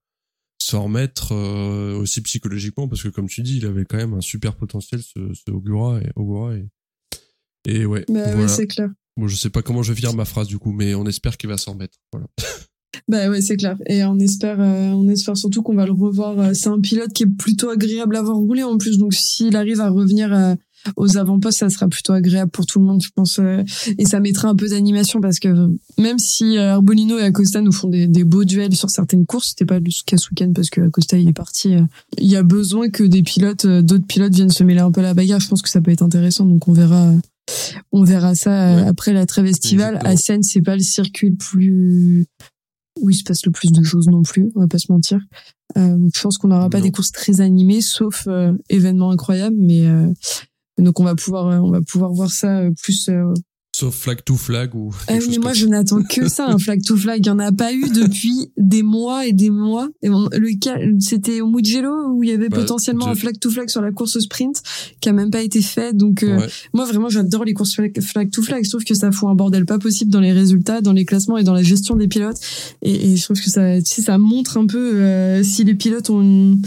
[0.65, 4.21] s'en remettre euh, aussi psychologiquement parce que comme tu dis il avait quand même un
[4.21, 6.67] super potentiel ce, ce Ogura et Ogura et,
[7.67, 8.91] et ouais, bah, ouais c'est clair.
[9.17, 11.37] Bon je sais pas comment je vais finir ma phrase du coup mais on espère
[11.37, 12.27] qu'il va s'en remettre voilà.
[13.09, 13.77] Bah ouais c'est clair.
[13.87, 17.13] Et on espère euh, on espère surtout qu'on va le revoir euh, c'est un pilote
[17.13, 18.97] qui est plutôt agréable à voir rouler en plus.
[18.97, 20.33] Donc s'il arrive à revenir
[20.97, 23.39] aux avant-postes, ça sera plutôt agréable pour tout le monde, je pense.
[23.39, 23.63] Euh,
[23.99, 25.49] et ça mettra un peu d'animation parce que
[25.99, 29.51] même si euh, Arbolino et Acosta nous font des, des beaux duels sur certaines courses,
[29.51, 31.75] c'était pas le cas ce week-end parce que Acosta il est parti.
[31.75, 31.83] Euh,
[32.19, 35.05] il y a besoin que des pilotes, d'autres pilotes viennent se mêler un peu à
[35.05, 35.41] la bagarre.
[35.41, 37.13] Je pense que ça peut être intéressant, donc on verra.
[37.93, 39.99] On verra ça après la trêve estivale.
[40.03, 42.27] À Seine, c'est pas le circuit le plus
[43.01, 45.21] où il se passe le plus de choses non plus, on va pas se mentir.
[45.77, 48.29] Euh, je pense qu'on n'aura pas des courses très animées, sauf
[48.71, 49.87] événements incroyables, mais
[50.79, 53.33] donc on va pouvoir euh, on va pouvoir voir ça euh, plus euh,
[53.77, 54.95] Sauf flag to flag ou.
[55.09, 57.19] Ah mais moi je n'attends que ça, un flag to flag.
[57.19, 59.89] Il y en a pas eu depuis des mois et des mois.
[60.01, 63.51] Et le cas, c'était au Mugello où il y avait bah, potentiellement un flag to
[63.51, 64.63] flag sur la course sprint
[65.01, 65.93] qui a même pas été fait.
[65.93, 66.25] Donc
[66.73, 68.63] moi vraiment j'adore les courses flag to flag.
[68.63, 71.37] Je trouve que ça fout un bordel pas possible dans les résultats, dans les classements
[71.37, 72.39] et dans la gestion des pilotes.
[72.83, 76.11] Et, et je trouve que ça, tu sais, ça montre un peu si les pilotes
[76.11, 76.63] ont une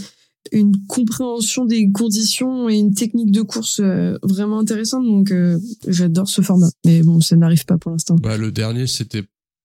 [0.52, 5.06] une compréhension des conditions et une technique de course euh, vraiment intéressante.
[5.06, 6.70] Donc, euh, j'adore ce format.
[6.86, 8.16] Mais bon, ça n'arrive pas pour l'instant.
[8.16, 9.24] Bah, le dernier, c'était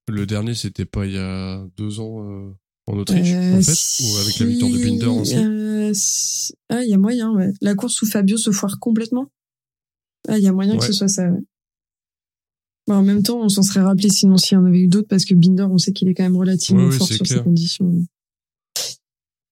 [0.08, 2.50] le dernier, c'était pas il y a deux ans euh,
[2.86, 6.54] en Autriche, en fait, ou avec la victoire de Binder aussi?
[6.68, 7.32] ah, il y a moyen.
[7.32, 7.52] Ouais.
[7.60, 9.30] La course où Fabio se foire complètement?
[10.28, 11.28] Ah, il y a moyen que ce soit ça.
[12.88, 15.08] Bah, en même temps, on s'en serait rappelé sinon s'il y en avait eu d'autres
[15.08, 18.04] parce que Binder, on sait qu'il est quand même relativement fort sur ces conditions.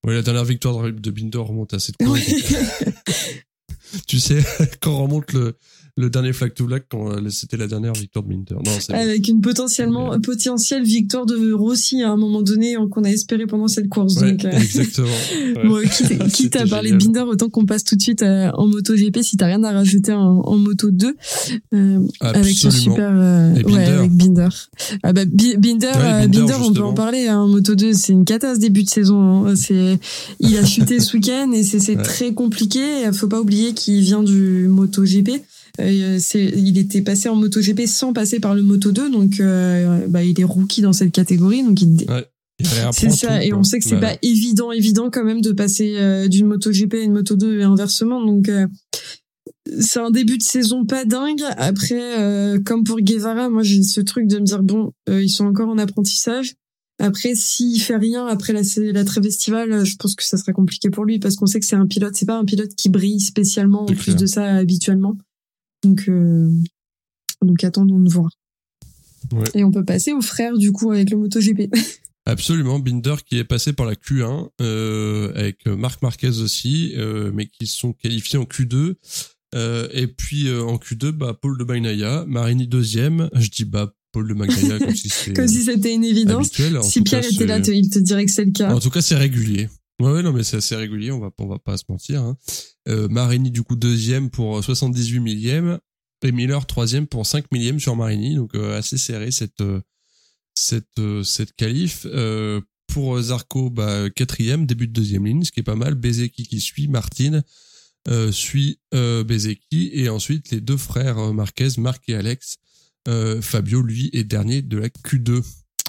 [0.07, 2.21] Oui, la dernière victoire de Binder remonte à cette course.
[4.07, 4.43] tu sais,
[4.81, 5.57] quand on remonte le,
[5.97, 8.55] le dernier flag to flag quand euh, c'était la dernière victoire de Minter.
[8.55, 13.47] Non, Avec une potentiellement potentielle victoire de Rossi à un moment donné qu'on a espéré
[13.47, 14.17] pendant cette course.
[14.17, 15.09] donc, euh, Exactement.
[15.65, 18.67] bon, quitte, quitte à parler de Binder, autant qu'on passe tout de suite euh, en
[18.67, 21.15] moto GP si t'as rien à rajouter en, en moto 2
[22.21, 24.49] avec ce super ouais avec Binder.
[25.03, 25.93] Ah bah Binder,
[26.29, 29.47] Binder, on peut en parler hein, en moto 2, c'est une catastrophe début de saison.
[29.47, 29.57] Hein.
[29.57, 29.99] C'est
[30.39, 32.81] il a chuté ce week-end et c'est très compliqué.
[33.13, 35.31] Faut pas oublier qu'il vient du moto GP.
[35.81, 40.23] Euh, il était passé en MotoGP sans passer par le Moto 2, donc euh, bah,
[40.23, 42.07] il est rookie dans cette catégorie, donc il,
[42.93, 46.29] c'est ça, et on sait que c'est pas évident, évident quand même de passer euh,
[46.29, 48.51] d'une MotoGP à une Moto 2 et inversement, donc
[49.79, 51.43] c'est un début de saison pas dingue.
[51.57, 55.69] Après, comme pour Guevara, moi j'ai ce truc de me dire bon, ils sont encore
[55.69, 56.55] en apprentissage.
[57.03, 58.61] Après, s'il fait rien après la,
[58.93, 61.65] la trêve estivale, je pense que ça sera compliqué pour lui parce qu'on sait que
[61.65, 65.17] c'est un pilote, c'est pas un pilote qui brille spécialement en plus de ça habituellement.
[65.83, 66.51] Donc, euh,
[67.43, 68.31] donc attendons de voir.
[69.33, 69.45] Ouais.
[69.55, 71.75] Et on peut passer aux frères du coup avec le MotoGP.
[72.27, 77.47] Absolument, Binder qui est passé par la Q1 euh, avec Marc Marquez aussi, euh, mais
[77.47, 78.95] qui sont qualifiés en Q2.
[79.55, 83.31] Euh, et puis en Q2, bah, Paul de Bagnaia, Marini deuxième.
[83.35, 86.51] Je dis bah Paul de Bagnaia comme si c'était comme si c'était une évidence.
[86.83, 88.73] Si Pierre était là, il te dirait que c'est le cas.
[88.73, 89.69] En tout cas, c'est régulier.
[90.01, 92.23] Ouais, non, mais c'est assez régulier, on va, on va pas se mentir.
[92.23, 92.37] Hein.
[92.89, 95.79] Euh, Marini, du coup, deuxième pour 78 millièmes.
[96.23, 98.35] Et Miller, troisième pour 5 millièmes sur Marini.
[98.35, 99.81] Donc, euh, assez serré cette, euh,
[100.55, 102.07] cette, euh, cette qualif.
[102.93, 105.95] pour Zarco, bah, quatrième, début de deuxième ligne, ce qui est pas mal.
[105.95, 107.45] Bezeki qui suit, Martine
[108.33, 109.91] suit Bezeki.
[109.93, 112.57] Et ensuite, les deux frères Marquez, Marc et Alex.
[113.41, 115.45] Fabio, lui, est dernier de la Q2,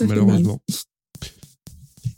[0.06, 0.62] malheureusement.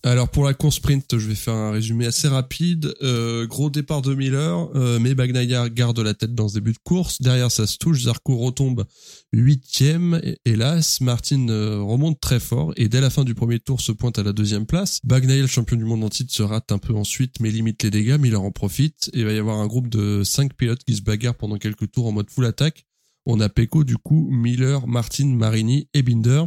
[0.05, 2.93] Alors pour la course sprint, je vais faire un résumé assez rapide.
[3.01, 6.77] Euh, gros départ de Miller, euh, mais Bagnaia garde la tête dans ce début de
[6.83, 7.21] course.
[7.21, 8.03] Derrière, ça se touche.
[8.03, 8.83] Zarco retombe
[9.31, 10.21] huitième.
[10.43, 14.19] Hélas, Martin euh, remonte très fort et dès la fin du premier tour se pointe
[14.19, 14.99] à la deuxième place.
[15.05, 17.89] Bagnaia, le champion du monde en titre, se rate un peu ensuite, mais limite les
[17.89, 18.17] dégâts.
[18.19, 21.01] Miller en profite et il va y avoir un groupe de cinq pilotes qui se
[21.01, 22.85] bagarrent pendant quelques tours en mode full attaque.
[23.25, 26.43] On a Pecco du coup, Miller, Martin, Marini et Binder.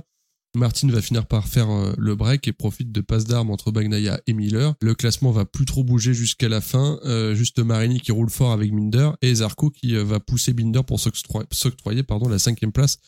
[0.57, 4.21] Martin va finir par faire euh, le break et profite de passe d'armes entre Bagnaia
[4.27, 4.75] et Miller.
[4.81, 6.99] Le classement va plus trop bouger jusqu'à la fin.
[7.05, 10.81] Euh, juste Marini qui roule fort avec Binder et Zarco qui euh, va pousser Binder
[10.83, 12.99] pour s'octroyer pardon la cinquième place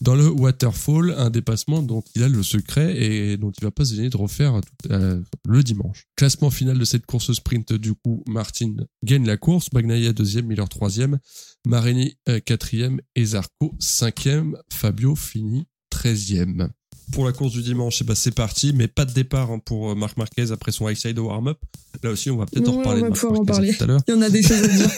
[0.00, 3.84] dans le waterfall, un dépassement dont il a le secret et dont il va pas
[3.84, 6.06] se de refaire le dimanche.
[6.16, 10.68] Classement final de cette course sprint du coup, Martin gagne la course, Bagnaia deuxième, Miller
[10.68, 11.18] troisième,
[11.66, 14.56] Marini quatrième et Zarco cinquième.
[14.70, 16.70] Fabio finit treizième
[17.12, 19.90] pour la course du dimanche, eh ben, c'est parti, mais pas de départ hein, pour
[19.90, 21.58] euh, Marc Marquez après son high side warm-up.
[22.02, 23.02] Là aussi, on va peut-être en reparler.
[23.02, 23.74] On va pouvoir en parler.
[23.76, 24.90] Tout à Il y en a des choses à dire.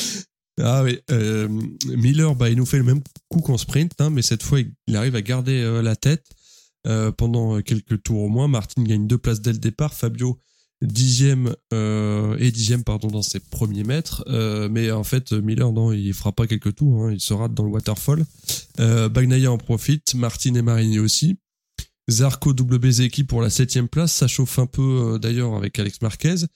[0.60, 1.48] ah oui, euh,
[1.96, 4.96] Miller, bah, il nous fait le même coup qu'en sprint, hein, mais cette fois, il
[4.96, 6.24] arrive à garder euh, la tête
[7.16, 8.46] pendant quelques tours au moins.
[8.46, 9.94] Martin gagne deux places dès le départ.
[9.94, 10.38] Fabio
[10.82, 14.22] dixième et dixième pardon dans ses premiers mètres
[14.70, 17.64] mais en fait Miller non il fera pas quelques tours hein, il se rate dans
[17.64, 18.26] le waterfall
[18.76, 21.38] Bagnaia en profite Martin et Marini aussi
[22.08, 24.12] Zarco Bezeki pour la septième place.
[24.12, 26.46] Ça chauffe un peu euh, d'ailleurs avec Alex Marquez.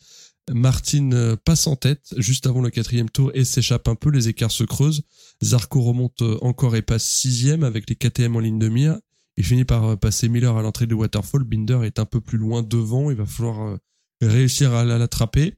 [0.51, 4.11] Martin euh, passe en tête juste avant le quatrième tour et s'échappe un peu.
[4.11, 5.03] Les écarts se creusent.
[5.43, 8.99] Zarco remonte euh, encore et passe sixième avec les KTM en ligne de mire.
[9.37, 11.45] Il finit par passer Miller à l'entrée du waterfall.
[11.45, 13.11] Binder est un peu plus loin devant.
[13.11, 13.79] Il va falloir
[14.21, 15.58] réussir à l'attraper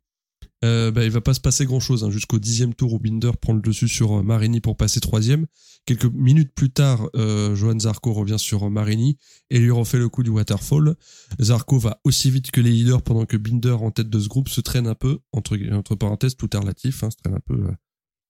[0.62, 3.30] euh, bah, il va pas se passer grand chose hein, jusqu'au dixième tour où Binder
[3.40, 5.46] prend le dessus sur euh, Marini pour passer troisième.
[5.86, 9.16] Quelques minutes plus tard, euh, Johan Zarco revient sur euh, Marini
[9.48, 10.96] et lui refait le coup du waterfall.
[11.40, 14.50] Zarco va aussi vite que les leaders pendant que Binder en tête de ce groupe
[14.50, 17.70] se traîne un peu entre parenthèses tout est relatif, hein, se traîne un peu.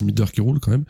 [0.03, 0.87] Binder qui roule quand même.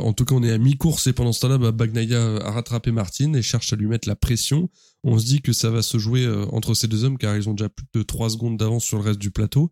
[0.00, 2.90] en tout cas, on est à mi-course et pendant ce temps-là, bah, Bagnaia a rattrapé
[2.90, 4.68] Martin et cherche à lui mettre la pression.
[5.04, 7.54] On se dit que ça va se jouer entre ces deux hommes car ils ont
[7.54, 9.70] déjà plus de 3 secondes d'avance sur le reste du plateau.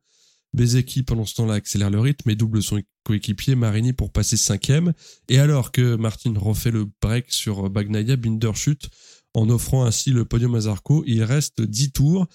[0.54, 4.92] Bezeki, pendant ce temps-là, accélère le rythme et double son coéquipier Marini pour passer cinquième.
[5.28, 8.88] Et alors que Martin refait le break sur Bagnaia, Binder chute
[9.34, 11.04] en offrant ainsi le podium à Zarco.
[11.06, 12.26] Il reste 10 tours.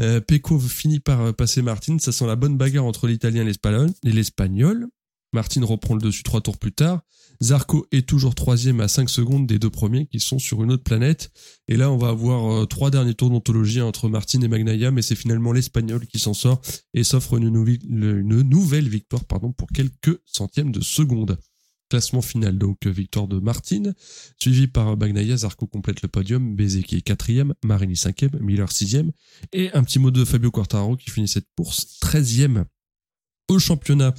[0.00, 0.20] Euh,
[0.68, 1.98] finit par passer Martin.
[1.98, 4.86] Ça sent la bonne bagarre entre l'Italien et l'Espagnol.
[5.32, 7.00] Martin reprend le dessus trois tours plus tard.
[7.42, 10.84] Zarco est toujours troisième à 5 secondes des deux premiers qui sont sur une autre
[10.84, 11.32] planète.
[11.66, 15.02] Et là, on va avoir euh, trois derniers tours d'ontologie entre Martin et Magnaya, mais
[15.02, 16.60] c'est finalement l'Espagnol qui s'en sort
[16.94, 21.38] et s'offre une, nouvelle victoire pour quelques centièmes de seconde.
[21.90, 23.92] Classement final, donc victoire de Martin,
[24.38, 29.12] suivi par Bagnaia, Zarco complète le podium, Bezeki est quatrième, Marini cinquième, Miller sixième,
[29.52, 32.64] et un petit mot de Fabio Quartararo qui finit cette course treizième.
[33.48, 34.14] Au championnat,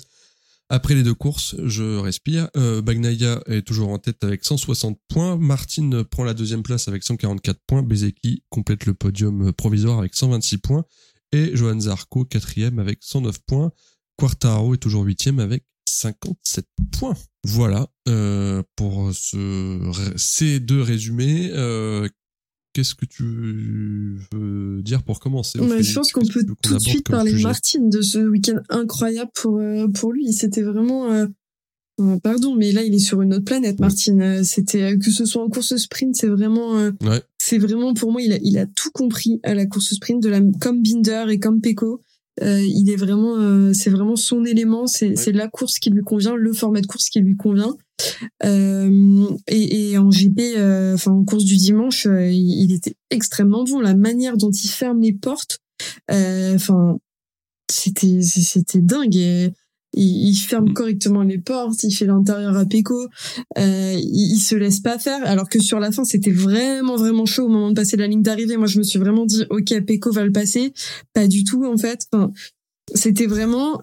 [0.70, 2.50] après les deux courses, je respire.
[2.58, 5.38] Euh, Bagnaia est toujours en tête avec 160 points.
[5.38, 7.84] Martin prend la deuxième place avec 144 points.
[7.84, 10.86] Bezeki complète le podium provisoire avec 126 points.
[11.32, 13.72] Et Johan Zarco, quatrième avec 109 points.
[14.18, 17.18] Quartaro est toujours huitième avec 57 points.
[17.44, 21.50] Voilà euh, pour ce, ces deux résumés.
[21.54, 22.08] Euh,
[22.74, 23.24] Qu'est-ce que tu
[24.34, 28.02] veux dire pour commencer Je pense qu'on peut tout de suite parler de Martine, de
[28.02, 30.34] ce week-end incroyable pour, euh, pour lui.
[30.34, 31.12] C'était vraiment...
[31.12, 31.28] Euh,
[32.02, 34.44] euh, pardon, mais là, il est sur une autre planète, Martine.
[34.44, 36.92] C'était que ce soit en course sprint, c'est vraiment,
[37.38, 40.30] c'est vraiment pour moi, il a, il a tout compris à la course sprint, de
[40.30, 41.62] la comme Binder et comme
[42.36, 42.48] Pecco.
[42.48, 44.88] il est vraiment, c'est vraiment son élément.
[44.88, 47.76] C'est c'est la course qui lui convient, le format de course qui lui convient.
[48.44, 53.64] Euh, et, et, en GP, euh, enfin en course du dimanche, euh, il, était extrêmement
[53.64, 53.80] bon.
[53.80, 55.60] La manière dont il ferme les portes,
[56.10, 56.98] enfin
[57.72, 59.16] c'était c'était dingue.
[59.16, 59.54] Et,
[59.94, 60.74] il, ferme mm.
[60.74, 63.08] correctement les portes, il fait l'intérieur à Péco,
[63.58, 65.20] euh, il, il, se laisse pas faire.
[65.26, 68.22] Alors que sur la fin, c'était vraiment vraiment chaud au moment de passer la ligne
[68.22, 68.58] d'arrivée.
[68.58, 70.74] Moi, je me suis vraiment dit, ok, Péco va le passer.
[71.14, 72.08] Pas du tout en fait.
[72.12, 72.32] Enfin,
[72.94, 73.82] c'était vraiment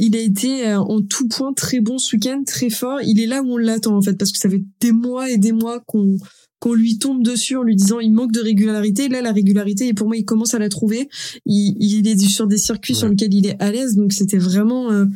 [0.00, 3.00] il a été euh, en tout point très bon ce week-end, très fort.
[3.02, 5.36] Il est là où on l'attend en fait, parce que ça fait des mois et
[5.36, 6.16] des mois qu'on
[6.58, 9.08] qu'on lui tombe dessus en lui disant il manque de régularité.
[9.08, 11.08] Là, la régularité, et pour moi, il commence à la trouver.
[11.46, 14.90] Il, il est sur des circuits sur lesquels il est à l'aise, donc c'était vraiment
[14.90, 15.06] euh,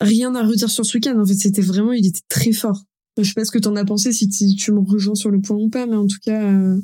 [0.00, 1.18] rien à redire sur ce week-end.
[1.20, 2.84] En fait, c'était vraiment, il était très fort.
[3.18, 5.56] Je sais pas ce que t'en as pensé, si tu, me rejoins sur le point
[5.56, 6.80] ou pas, mais en tout cas, euh,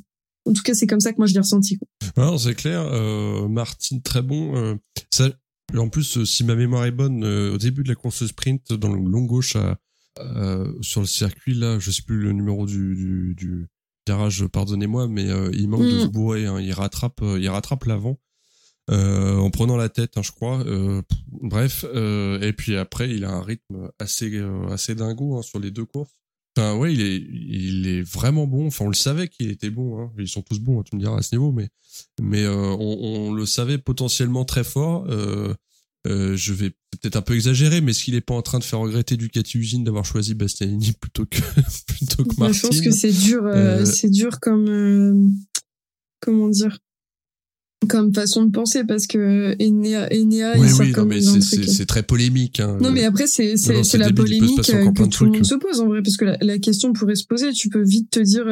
[0.47, 1.79] en tout cas, c'est comme ça que moi je l'ai ressenti.
[2.17, 4.57] Alors c'est clair, euh, Martin très bon.
[4.57, 4.75] Euh,
[5.11, 5.31] ça,
[5.77, 8.93] en plus, euh, si ma mémoire est bonne, au début de la course sprint, dans
[8.93, 9.57] le long gauche,
[10.81, 13.67] sur le circuit, là, je sais plus le numéro du, du, du
[14.07, 16.11] garage, pardonnez-moi, mais il manque de se mm.
[16.11, 16.47] bourrer.
[16.47, 16.61] Hein.
[16.61, 18.19] il rattrape, il rattrape l'avant.
[18.91, 20.65] En prenant la tête, hein, je crois.
[21.31, 25.85] bref, et puis après, il a un rythme assez assez dingo hein, sur les deux
[25.85, 26.13] courses.
[26.57, 28.69] Enfin, ouais, il est, il est vraiment bon.
[28.69, 30.01] Enfin, on le savait qu'il était bon.
[30.01, 30.13] Hein.
[30.19, 31.69] Ils sont tous bons, tu me diras à ce niveau, mais,
[32.23, 35.05] mais on, on, le savait potentiellement très fort.
[35.09, 35.53] Euh,
[36.07, 38.65] euh, je vais peut-être un peu exagérer, mais est-ce qu'il est pas en train de
[38.65, 41.39] faire regretter Ducati Usine d'avoir choisi Bastianini plutôt que
[41.87, 45.35] plutôt que Martin Je pense que c'est dur, euh, euh, c'est dur comme
[46.21, 46.79] comment dire,
[47.87, 52.61] comme façon de penser parce que Enea, Enea oui, oui, non, mais c'est très polémique.
[52.61, 52.79] Hein.
[52.81, 56.03] Non, mais après c'est c'est la polémique que tout le monde se pose en vrai
[56.03, 57.53] parce que la, la, question pourrait se poser.
[57.53, 58.45] Tu peux vite te dire.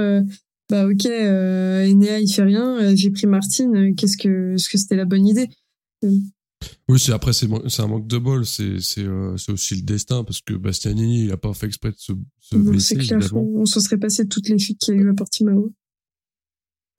[0.71, 5.05] bah ok, Enea il fait rien, j'ai pris Martine, qu'est-ce que, est-ce que c'était la
[5.05, 5.49] bonne idée?
[6.89, 10.41] Oui, c'est après c'est un manque de bol, c'est c'est euh, aussi le destin parce
[10.41, 12.97] que Bastianini il a pas fait exprès de se, se blesser.
[12.97, 15.73] C'est clair, on, se serait passé toutes les fuites qu'il a eu à Portimao.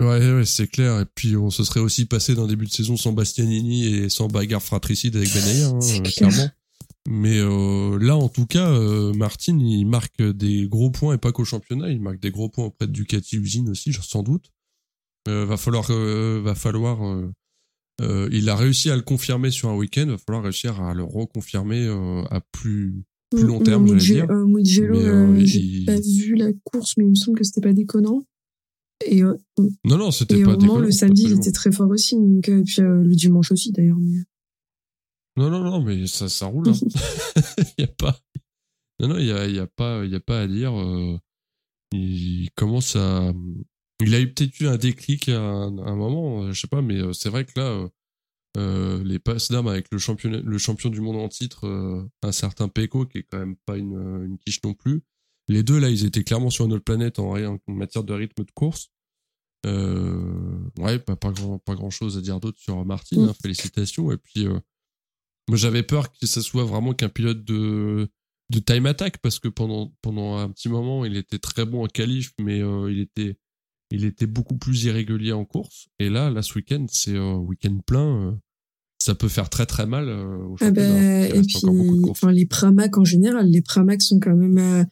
[0.01, 0.99] Ouais, ouais, c'est clair.
[0.99, 4.27] Et puis on se serait aussi passé d'un début de saison sans Bastianini et sans
[4.27, 6.49] bagarre fratricide avec Benayer, hein, clairement.
[7.07, 11.31] Mais euh, là, en tout cas, euh, Martin, il marque des gros points et pas
[11.31, 14.51] qu'au championnat, il marque des gros points auprès de Ducati Usine aussi, sans doute.
[15.27, 17.01] Euh, va falloir, euh, va falloir
[18.01, 20.03] euh, il a réussi à le confirmer sur un week-end.
[20.05, 24.29] Il va falloir réussir à le reconfirmer euh, à plus plus long terme, j'allais dire.
[24.29, 27.73] Euh, Mugello, euh, j'ai pas vu la course, mais il me semble que c'était pas
[27.73, 28.25] déconnant.
[29.07, 30.79] Et non, non, c'était pas déconnant.
[30.79, 32.15] le samedi, il était très fort aussi.
[32.15, 33.97] Donc, et puis le dimanche aussi, d'ailleurs.
[33.99, 34.19] Mais...
[35.37, 36.69] Non, non, non, mais ça, ça roule.
[36.69, 36.73] Hein.
[37.57, 38.17] il y a pas.
[38.99, 40.73] Non, non, il a, y a pas, il y a pas à dire.
[41.91, 43.33] il commence à,
[44.03, 46.99] il a eu peut-être eu un déclic à un, moment, euh, je sais pas, mais
[46.99, 47.89] euh, c'est vrai que là, euh,
[48.57, 51.67] euh les passes d'âme avec le champion, le champion du monde en titre,
[52.21, 55.01] un certain Peko, qui est quand même pas une, une quiche non plus.
[55.47, 58.43] Les deux là, ils étaient clairement sur une autre planète en, en matière de rythme
[58.43, 58.91] de course.
[59.65, 63.23] Euh, ouais, pas, pas grand, pas grand chose à dire d'autre sur Martin.
[63.23, 64.11] Hein, félicitations.
[64.11, 64.45] Et puis,
[65.47, 68.09] moi, j'avais peur que ça soit vraiment qu'un pilote de
[68.49, 71.87] de time attack parce que pendant pendant un petit moment, il était très bon en
[71.87, 73.37] qualif, mais il était
[73.93, 75.87] il était beaucoup plus irrégulier en course.
[75.99, 78.27] Et là, là, ce week-end, c'est un week-end plein.
[78.27, 78.31] Euh,
[78.97, 81.61] ça peut faire très très mal euh, au ah bah, et puis,
[82.09, 84.87] enfin, les Pramac en général, les Pramac sont quand même.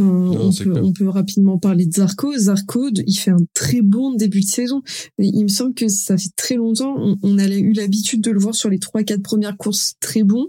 [0.00, 2.32] Euh, on, peut, on, peut, rapidement parler de Zarco.
[2.36, 4.82] Zarco, il fait un très bon début de saison.
[5.18, 6.94] Il me semble que ça fait très longtemps.
[6.96, 10.22] On, on a eu l'habitude de le voir sur les trois, quatre premières courses très
[10.22, 10.48] bon.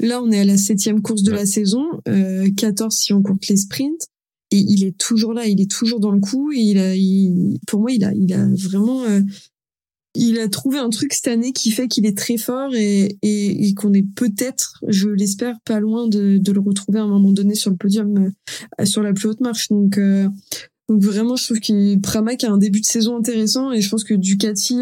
[0.00, 3.46] Là, on est à la septième course de la saison, euh, 14 si on compte
[3.46, 4.08] les sprints
[4.50, 6.92] et il est toujours là, il est toujours dans le coup et il a,
[7.66, 9.20] pour moi, il a, il a vraiment, euh,
[10.14, 13.74] il a trouvé un truc cette année qui fait qu'il est très fort et, et,
[13.74, 17.54] qu'on est peut-être, je l'espère, pas loin de, de, le retrouver à un moment donné
[17.54, 18.30] sur le podium,
[18.80, 19.68] euh, sur la plus haute marche.
[19.68, 20.28] Donc, euh,
[20.88, 24.04] donc vraiment, je trouve que Pramac a un début de saison intéressant et je pense
[24.04, 24.76] que Ducati,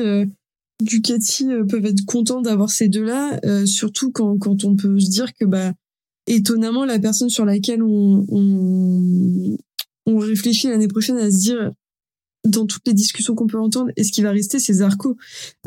[0.82, 5.44] Ducati peuvent être contents d'avoir ces deux-là, surtout quand, quand on peut se dire que
[5.44, 5.72] bah
[6.26, 9.56] étonnamment, la personne sur laquelle on, on,
[10.06, 11.72] on réfléchit l'année prochaine à se dire,
[12.44, 15.16] dans toutes les discussions qu'on peut entendre, est-ce qu'il va rester, c'est Zarco,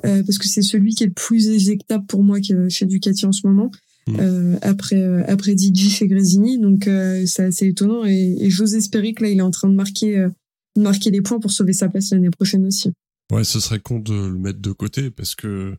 [0.06, 3.32] euh, parce que c'est celui qui est le plus éjectable pour moi chez Ducati en
[3.32, 3.72] ce moment.
[4.08, 4.16] Mmh.
[4.20, 8.76] Euh, après euh, après DJ chez Grésini donc euh, c'est assez étonnant et, et j'ose
[8.76, 10.28] espérer que là il est en train de marquer
[10.76, 12.92] de marquer les points pour sauver sa place l'année prochaine aussi
[13.32, 15.78] ouais ce serait con de le mettre de côté parce que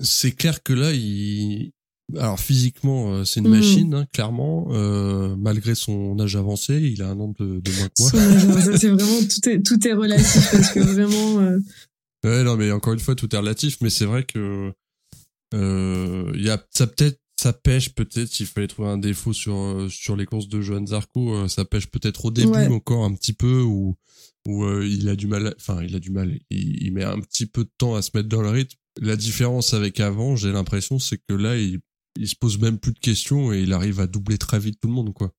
[0.00, 1.72] c'est clair que là il
[2.18, 3.56] alors physiquement, euh, c'est une mm.
[3.56, 4.68] machine, hein, clairement.
[4.70, 8.78] Euh, malgré son âge avancé, il a un an de, de moins que moi.
[8.78, 11.40] c'est vraiment tout est tout est relatif parce que vraiment.
[11.40, 11.58] Euh...
[12.24, 13.78] Ouais, non, mais encore une fois, tout est relatif.
[13.80, 14.72] Mais c'est vrai que
[15.54, 19.56] euh, il y a ça peut-être ça pêche peut-être s'il fallait trouver un défaut sur
[19.56, 23.32] euh, sur les courses de Johan Zarco, ça pêche peut-être au début encore un petit
[23.32, 23.96] peu où
[24.46, 25.54] où il a du mal.
[25.56, 26.38] Enfin, il a du mal.
[26.50, 28.76] Il, il met un petit peu de temps à se mettre dans le rythme.
[29.00, 31.80] La différence avec avant, j'ai l'impression, c'est que là, il
[32.16, 34.88] il se pose même plus de questions et il arrive à doubler très vite tout
[34.88, 35.32] le monde quoi.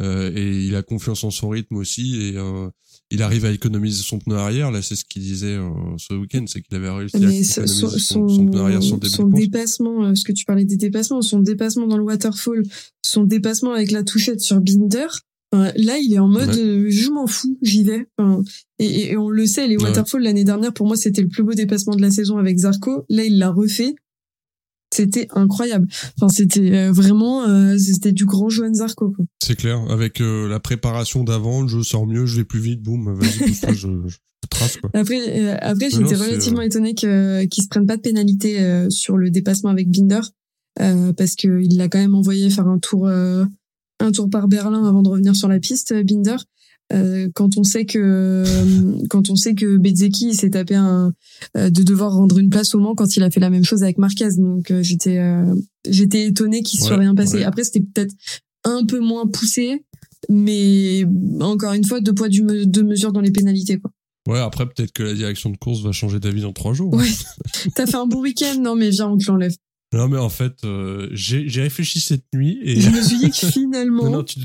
[0.00, 2.68] Euh, et il a confiance en son rythme aussi et euh,
[3.10, 4.70] il arrive à économiser son pneu arrière.
[4.70, 7.88] Là, c'est ce qu'il disait euh, ce week-end, c'est qu'il avait réussi à économiser son,
[8.28, 11.86] son, pneu arrière sur son dépassement, euh, ce que tu parlais des dépassements, son dépassement
[11.86, 12.62] dans le waterfall,
[13.02, 15.08] son dépassement avec la touchette sur Binder.
[15.52, 18.06] là, il est en mode je m'en fous, j'y vais.
[18.78, 21.54] et, et, on le sait, les waterfalls l'année dernière, pour moi, c'était le plus beau
[21.54, 23.04] dépassement de la saison avec Zarco.
[23.08, 23.94] Là, il l'a refait
[24.92, 25.86] c'était incroyable.
[26.16, 29.14] Enfin, c'était euh, vraiment, euh, c'était du grand Johan Zarco.
[29.42, 29.78] C'est clair.
[29.90, 33.88] Avec euh, la préparation d'avant, je sors mieux, je vais plus vite, boum, vas-y, je,
[34.06, 34.16] je,
[34.50, 34.90] trace quoi.
[34.94, 39.70] Après, après, j'étais relativement étonné que qu'ils se prennent pas de pénalité sur le dépassement
[39.70, 40.20] avec Binder,
[40.76, 45.02] parce que il l'a quand même envoyé faire un tour, un tour par Berlin avant
[45.02, 46.36] de revenir sur la piste, Binder.
[46.92, 48.44] Euh, quand on sait que
[49.10, 51.12] quand on sait que Bezeki s'est tapé un
[51.56, 53.82] euh, de devoir rendre une place au Mans quand il a fait la même chose
[53.82, 55.20] avec Marquez donc euh, j'étais
[55.86, 58.14] j'étais étonné qu'il soit rien passé après c'était peut-être
[58.64, 59.84] un peu moins poussé
[60.30, 61.04] mais
[61.40, 63.90] encore une fois deux poids deux mesures dans les pénalités quoi
[64.26, 66.92] Ouais, après, peut-être que la direction de course va changer d'avis dans trois jours.
[66.92, 67.08] Ouais.
[67.74, 68.60] T'as fait un bon week-end?
[68.60, 69.54] Non, mais viens, on te l'enlève.
[69.94, 72.78] Non, mais en fait, euh, j'ai réfléchi cette nuit et.
[72.78, 74.10] Je me suis dit que finalement.
[74.10, 74.40] non, tu...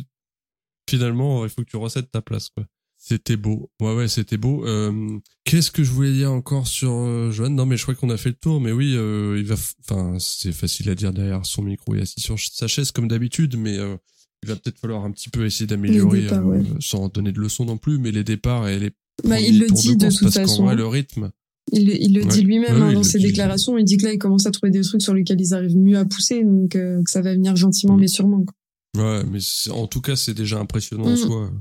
[0.94, 2.66] Finalement, il faut que tu recèdes ta place, quoi.
[3.06, 3.72] C'était beau.
[3.82, 4.66] Ouais, ouais, c'était beau.
[4.66, 8.12] Euh, Qu'est-ce que je voulais dire encore sur euh, Joanne Non, mais je crois qu'on
[8.12, 8.62] a fait le tour.
[8.62, 9.56] Mais oui, euh, il va.
[9.82, 13.58] Enfin, c'est facile à dire derrière son micro et assis sur sa chaise comme d'habitude,
[13.58, 13.98] mais euh,
[14.44, 17.78] il va peut-être falloir un petit peu essayer d'améliorer, euh, sans donner de leçons non
[17.78, 17.98] plus.
[17.98, 18.91] Mais les départs et les
[19.26, 20.70] bah, il le dit de, toute façon.
[20.70, 21.32] le rythme.
[21.72, 23.78] Il, il le dit lui-même hein, dans ses déclarations.
[23.78, 25.98] Il dit que là, il commence à trouver des trucs sur lesquels ils arrivent mieux
[25.98, 28.00] à pousser, donc que ça va venir gentiment, mm.
[28.00, 28.46] mais sûrement.
[28.46, 28.56] Quoi.
[28.98, 29.39] Ouais, mais
[29.72, 31.18] en tout cas, c'est déjà impressionnant en mm.
[31.18, 31.52] soi.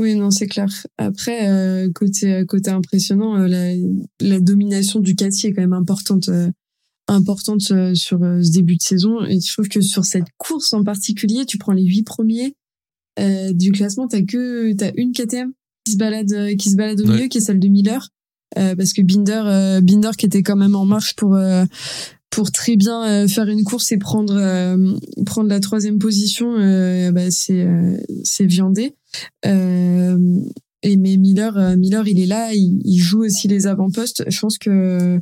[0.00, 0.68] Oui, non, c'est clair.
[0.98, 3.74] Après, euh, côté côté impressionnant, euh, la,
[4.20, 6.28] la, domination du Cathy est quand même importante,
[7.06, 9.24] importante sur ce début de saison.
[9.24, 12.54] Et je trouve que sur cette course en particulier, tu prends les huit premiers
[13.18, 15.52] du classement, t'as que t'as une KTM
[15.84, 18.08] qui se balade euh, qui se balade au milieu qui est celle de Miller
[18.58, 21.38] euh, parce que Binder euh, Binder qui était quand même en marche pour
[22.32, 24.34] pour très bien faire une course et prendre
[25.24, 26.56] prendre la troisième position
[27.12, 27.66] bah, c'est
[28.24, 28.96] c'est viandé
[29.44, 34.58] et mais Miller Miller il est là il, il joue aussi les avant-postes je pense
[34.58, 35.20] que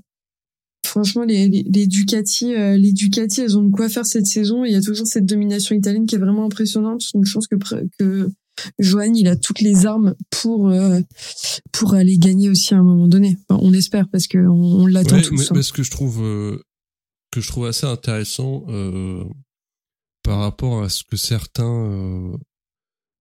[0.86, 4.72] franchement les les, les Ducati les Ducati elles ont de quoi faire cette saison il
[4.72, 7.56] y a toujours cette domination italienne qui est vraiment impressionnante donc je pense que
[7.98, 8.30] que
[8.78, 11.00] Joanne, il a toutes les armes pour euh,
[11.72, 13.38] pour aller gagner aussi à un moment donné.
[13.48, 15.50] on espère parce que on, l'attend tous.
[15.50, 16.58] Mais, mais, ce que je trouve euh,
[17.30, 19.24] que je trouve assez intéressant euh,
[20.22, 22.38] par rapport à ce que certains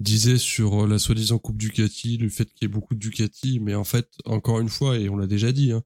[0.01, 3.76] disaient sur la soi-disant coupe Ducati, le fait qu'il y ait beaucoup de Ducati, mais
[3.76, 5.84] en fait, encore une fois, et on l'a déjà dit, hein,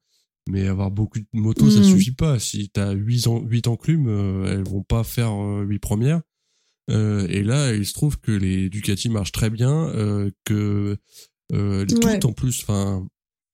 [0.48, 1.84] mais avoir beaucoup de motos, ça mm.
[1.84, 2.40] suffit pas.
[2.40, 6.22] Si t'as huit en, huit enclumes, elles vont pas faire huit premières.
[6.90, 10.98] Euh, et là, il se trouve que les Ducati marchent très bien, euh, que
[11.54, 13.08] euh, toutes en plus, enfin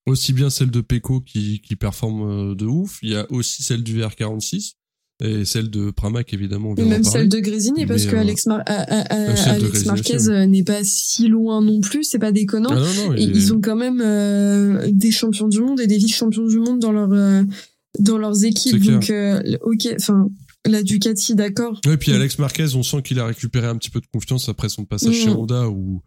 [0.10, 3.84] aussi bien celle de Pecco qui, qui performe de ouf, il y a aussi celle
[3.84, 4.74] du VR46
[5.22, 6.76] et celle de Pramac évidemment.
[6.78, 11.82] Et même celle de Grésini parce que Alex, Alex Marquez n'est pas si loin non
[11.82, 12.72] plus, c'est pas déconnant.
[12.72, 14.02] Ah et ils ont quand même
[14.92, 17.10] des champions du monde et des vice champions du monde dans leur
[18.00, 18.82] dans leurs équipes.
[18.84, 19.12] Donc
[19.62, 20.30] ok, enfin
[20.66, 21.80] la Ducati, d'accord.
[21.90, 24.70] Et puis Alex Marquez, on sent qu'il a récupéré un petit peu de confiance après
[24.70, 25.36] son passage chez mm.
[25.36, 26.02] Honda où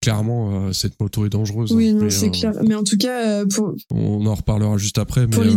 [0.00, 1.72] clairement euh, cette moto est dangereuse.
[1.72, 2.52] Oui, hein, c'est euh, clair.
[2.66, 5.26] Mais en tout cas, euh, pour on en reparlera juste après.
[5.26, 5.56] Pour les,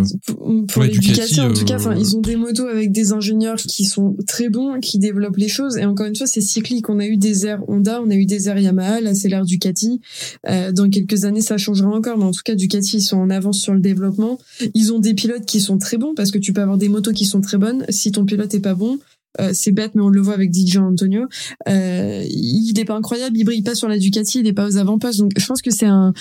[0.67, 4.15] pour, les Ducati, en tout cas, ils ont des motos avec des ingénieurs qui sont
[4.27, 5.77] très bons, qui développent les choses.
[5.77, 6.89] Et encore une fois, c'est cyclique.
[6.89, 9.45] On a eu des airs Honda, on a eu des airs Yamaha, là c'est l'air
[9.45, 10.01] Ducati.
[10.45, 13.59] dans quelques années, ça changera encore, mais en tout cas, Ducati ils sont en avance
[13.59, 14.39] sur le développement.
[14.73, 17.13] Ils ont des pilotes qui sont très bons parce que tu peux avoir des motos
[17.13, 17.85] qui sont très bonnes.
[17.89, 18.99] Si ton pilote est pas bon,
[19.39, 21.27] euh, c'est bête, mais on le voit avec DJ Antonio.
[21.69, 24.77] Euh, il est pas incroyable, il brille pas sur la Ducati, il est pas aux
[24.77, 25.19] avant-postes.
[25.19, 26.13] Donc, je pense que c'est un.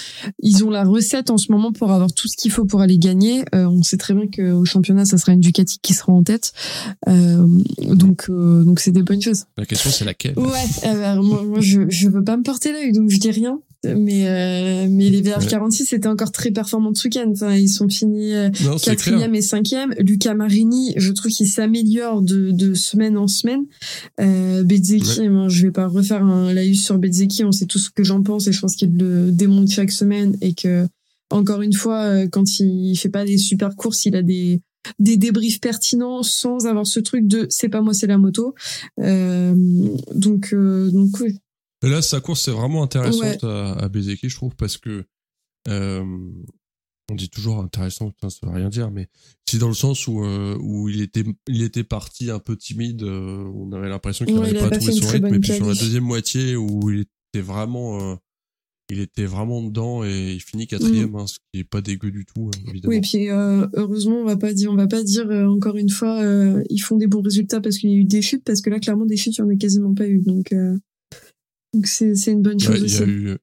[0.42, 2.98] Ils ont la recette en ce moment pour avoir tout ce qu'il faut pour aller
[2.98, 3.44] gagner.
[3.54, 6.52] Euh, on sait très bien qu'au championnat, ça sera une Ducati qui sera en tête.
[7.08, 7.46] Euh,
[7.80, 9.44] donc, donc c'est des bonnes choses.
[9.56, 10.38] La question, c'est laquelle?
[10.38, 11.16] Ouais.
[11.16, 14.88] moi, moi, je je veux pas me porter l'œil, donc je dis rien mais euh,
[14.90, 17.32] mais les VR46 c'était encore très performant ce week-end.
[17.56, 18.50] Ils sont finis euh,
[18.82, 19.94] quatrième et cinquième.
[19.98, 23.64] Lucas Marini, je trouve qu'il s'améliore de, de semaine en semaine.
[24.20, 28.04] Euh, Bezeki, je vais pas refaire un laïus sur Bezeki, on sait tout ce que
[28.04, 30.86] j'en pense et je pense qu'il le démonte chaque semaine et que
[31.30, 34.60] encore une fois, euh, quand il fait pas des super courses, il a des
[34.98, 38.54] des débriefs pertinents sans avoir ce truc de c'est pas moi c'est la moto
[38.98, 39.54] euh,
[40.14, 41.38] donc donc oui
[41.88, 45.04] là, sa course c'est vraiment intéressante à, à Bezeki, je trouve, parce que
[45.68, 46.04] euh,
[47.10, 49.08] on dit toujours intéressant, putain, ça veut rien dire, mais
[49.46, 53.02] c'est dans le sens où euh, où il était il était parti un peu timide,
[53.02, 56.04] euh, on avait l'impression qu'il n'avait pas, trouvé son rythme, et puis sur la deuxième
[56.04, 58.14] moitié où il était vraiment euh,
[58.92, 61.16] il était vraiment dedans et il finit quatrième, mm.
[61.16, 62.90] hein, ce qui est pas dégueu du tout, hein, évidemment.
[62.90, 66.20] Oui, et puis heureusement, on va pas dire, on va pas dire encore une fois,
[66.68, 68.80] ils font des bons résultats parce qu'il y a eu des chutes, parce que là,
[68.80, 70.18] clairement, des chutes, il y en a quasiment pas eu.
[70.18, 70.52] Donc,
[71.72, 73.02] donc c'est une bonne chose aussi.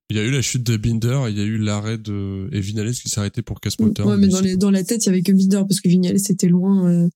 [0.09, 2.59] Il y, a eu la chute de Binder, il y a eu l'arrêt de et
[2.59, 4.05] Vinales qui s'est arrêté pour casse moteur.
[4.05, 6.19] Ouais, mais, dans, les, dans la tête, il y avait que Binder parce que Vinales
[6.19, 6.89] c'était loin.
[6.89, 7.09] Euh.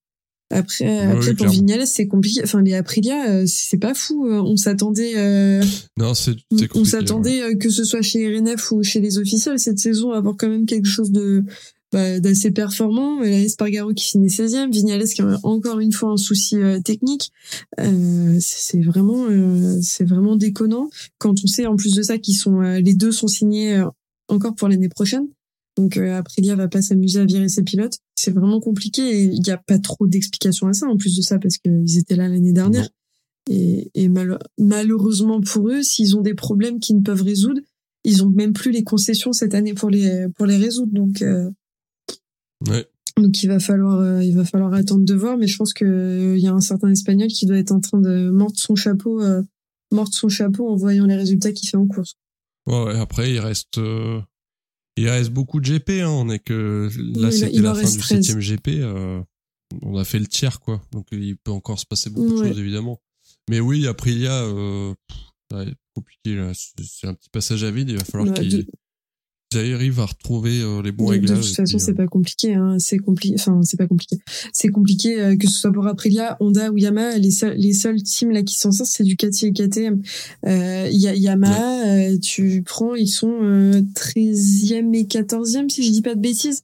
[0.50, 2.40] Après, après pour Vinales, c'est compliqué.
[2.44, 4.26] Enfin, les Aprilia, euh, c'est pas fou.
[4.26, 5.60] Euh, on s'attendait.
[5.98, 6.36] non, c'est
[6.74, 10.36] On s'attendait que ce soit chez RNF ou chez les officiels cette saison à avoir
[10.38, 11.44] quand même quelque chose de
[11.92, 13.20] bah, d'assez performant.
[13.20, 17.30] Là, Espargaro qui finit 16e, Vignales qui a encore une fois un souci euh, technique.
[17.80, 20.88] Euh, c'est vraiment, euh, c'est vraiment déconnant
[21.18, 23.84] quand on sait en plus de ça qu'ils sont, les deux sont signés
[24.28, 25.26] encore pour l'année prochaine.
[25.76, 27.98] Donc Aprilia va pas s'amuser à virer ses pilotes.
[28.14, 31.22] C'est vraiment compliqué et il n'y a pas trop d'explications à ça en plus de
[31.22, 32.88] ça parce qu'ils étaient là l'année dernière.
[33.50, 34.08] Et, et
[34.58, 37.60] malheureusement pour eux, s'ils ont des problèmes qu'ils ne peuvent résoudre,
[38.04, 40.92] ils ont même plus les concessions cette année pour les pour les résoudre.
[40.92, 41.22] Donc
[42.68, 42.86] Ouais.
[43.18, 45.84] Donc il va falloir euh, il va falloir attendre de voir, mais je pense que
[45.84, 48.74] euh, il y a un certain espagnol qui doit être en train de mordre son
[48.74, 49.42] chapeau euh,
[49.90, 52.14] mordre son chapeau en voyant les résultats qu'il fait en course.
[52.66, 53.78] Ouais, après il reste
[54.96, 58.38] il reste beaucoup de GP hein, on est que là c'était la fin du septième
[58.38, 58.82] GP
[59.82, 60.82] on a fait le tiers quoi.
[60.92, 63.00] Donc il peut encore se passer beaucoup de choses évidemment.
[63.50, 64.46] Mais oui, après il y a
[65.94, 68.66] compliqué là, c'est un petit passage à vide, il va falloir qu'il
[69.56, 71.38] arrive à retrouver euh, les bons réglages.
[71.38, 72.54] De toute façon, c'est euh, pas compliqué.
[72.54, 72.76] Hein.
[72.78, 73.34] C'est compliqué.
[73.38, 74.18] Enfin, c'est pas compliqué.
[74.52, 77.18] C'est compliqué euh, que ce soit pour Aprilia, Honda ou Yamaha.
[77.18, 80.02] Les seuls, les seuls teams là qui s'en sortent, c'est Ducati et KTM.
[80.46, 86.62] Euh, Yamaha, tu prends, ils sont 13e et 14e si je dis pas de bêtises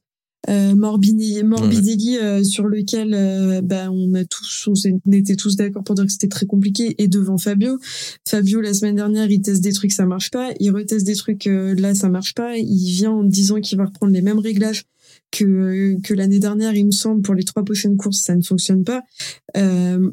[0.48, 5.94] euh, Morbidelli, euh, sur lequel euh, bah, on a tous on était tous d'accord pour
[5.94, 7.78] dire que c'était très compliqué et devant Fabio.
[8.26, 10.50] Fabio la semaine dernière il teste des trucs ça marche pas.
[10.60, 12.56] Il reteste des trucs euh, là ça marche pas.
[12.56, 14.84] Il vient en disant qu'il va reprendre les mêmes réglages
[15.30, 18.84] que que l'année dernière il me semble pour les trois prochaines courses ça ne fonctionne
[18.84, 19.02] pas.
[19.56, 20.10] Euh,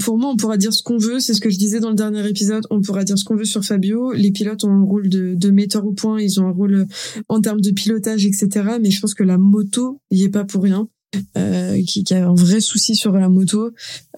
[0.00, 1.20] pour moi, on pourra dire ce qu'on veut.
[1.20, 2.64] C'est ce que je disais dans le dernier épisode.
[2.70, 4.12] On pourra dire ce qu'on veut sur Fabio.
[4.12, 6.20] Les pilotes ont un rôle de, de metteur au point.
[6.20, 6.84] Ils ont un rôle euh,
[7.28, 8.78] en termes de pilotage, etc.
[8.80, 10.88] Mais je pense que la moto y est pas pour rien.
[11.36, 13.70] Euh, qui, qui, a un vrai souci sur la moto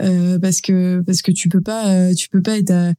[0.02, 2.92] euh, parce que parce que tu peux pas euh, tu peux pas être à,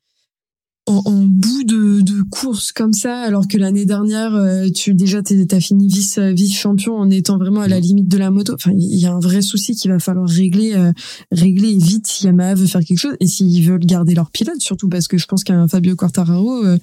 [0.89, 5.59] en, bout de, de, course comme ça, alors que l'année dernière, euh, tu déjà t'as
[5.59, 8.53] fini vice vice champion en étant vraiment à la limite de la moto.
[8.55, 10.91] Enfin, il y a un vrai souci qu'il va falloir régler euh,
[11.31, 14.89] régler vite si Yamaha veut faire quelque chose et s'ils veulent garder leur pilote, surtout
[14.89, 16.77] parce que je pense qu'un Fabio Quartararo, euh,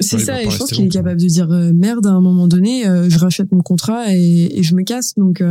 [0.00, 2.84] c'est ça, et je pense qu'il est capable de dire merde à un moment donné,
[2.84, 5.14] je rachète mon contrat et, et je me casse.
[5.16, 5.42] Donc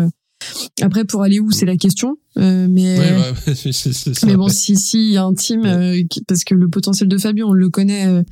[0.82, 2.18] après, pour aller où, c'est la question.
[2.38, 2.98] Euh, mais
[4.26, 7.48] mais bon, si si y a un team, euh, parce que le potentiel de Fabio,
[7.48, 8.08] on le connaît.
[8.08, 8.24] Euh,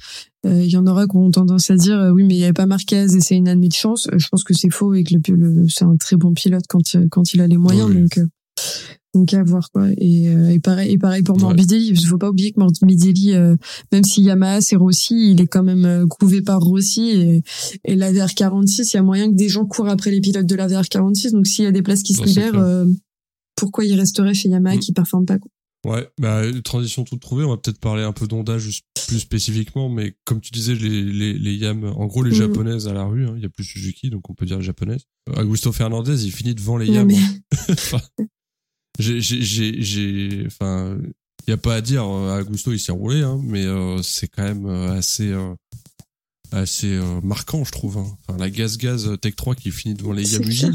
[0.43, 2.65] il y en aura qui ont tendance à dire oui, mais il n'y avait pas
[2.65, 4.09] Marquez et c'est une année de chance.
[4.11, 7.33] Je pense que c'est faux et que le, c'est un très bon pilote quand quand
[7.33, 7.93] il a les moyens.
[7.93, 8.19] Donc
[9.13, 9.87] donc à voir quoi.
[9.97, 11.89] Et, euh, et pareil, et pareil pour Morbidelli.
[11.89, 13.55] Il faut pas oublier que Morbidelli, euh,
[13.91, 17.43] même si Yamaha c'est Rossi, il est quand même euh, couvé par Rossi et,
[17.85, 18.91] et la VR46.
[18.91, 21.31] Il y a moyen que des gens courent après les pilotes de la VR46.
[21.31, 22.85] Donc s'il y a des places qui se libèrent,
[23.55, 24.79] pourquoi il resterait chez Yamaha mm.
[24.79, 25.51] qui performe pas quoi?
[25.83, 27.43] Ouais, bah transition toute trouvée.
[27.43, 31.01] On va peut-être parler un peu d'Honda juste plus spécifiquement, mais comme tu disais, les
[31.01, 32.35] les, les Yam, en gros les mm.
[32.35, 33.25] japonaises à la rue.
[33.25, 33.33] Hein.
[33.35, 35.05] Il y a plus Suzuki, donc on peut dire japonaises.
[35.35, 37.09] Augusto Fernandez, il finit devant les Yam.
[37.09, 37.55] Hein.
[38.19, 38.27] j'ai,
[39.01, 40.97] j'ai, j'ai, enfin,
[41.47, 42.05] il y a pas à dire.
[42.05, 45.33] Euh, Augusto, il s'est roulé, hein, mais euh, c'est quand même euh, assez,
[46.51, 47.97] assez marquant, je trouve.
[47.97, 48.07] Hein.
[48.27, 50.73] Enfin, la gaz gaz Tech 3 qui finit devant les Yamugines.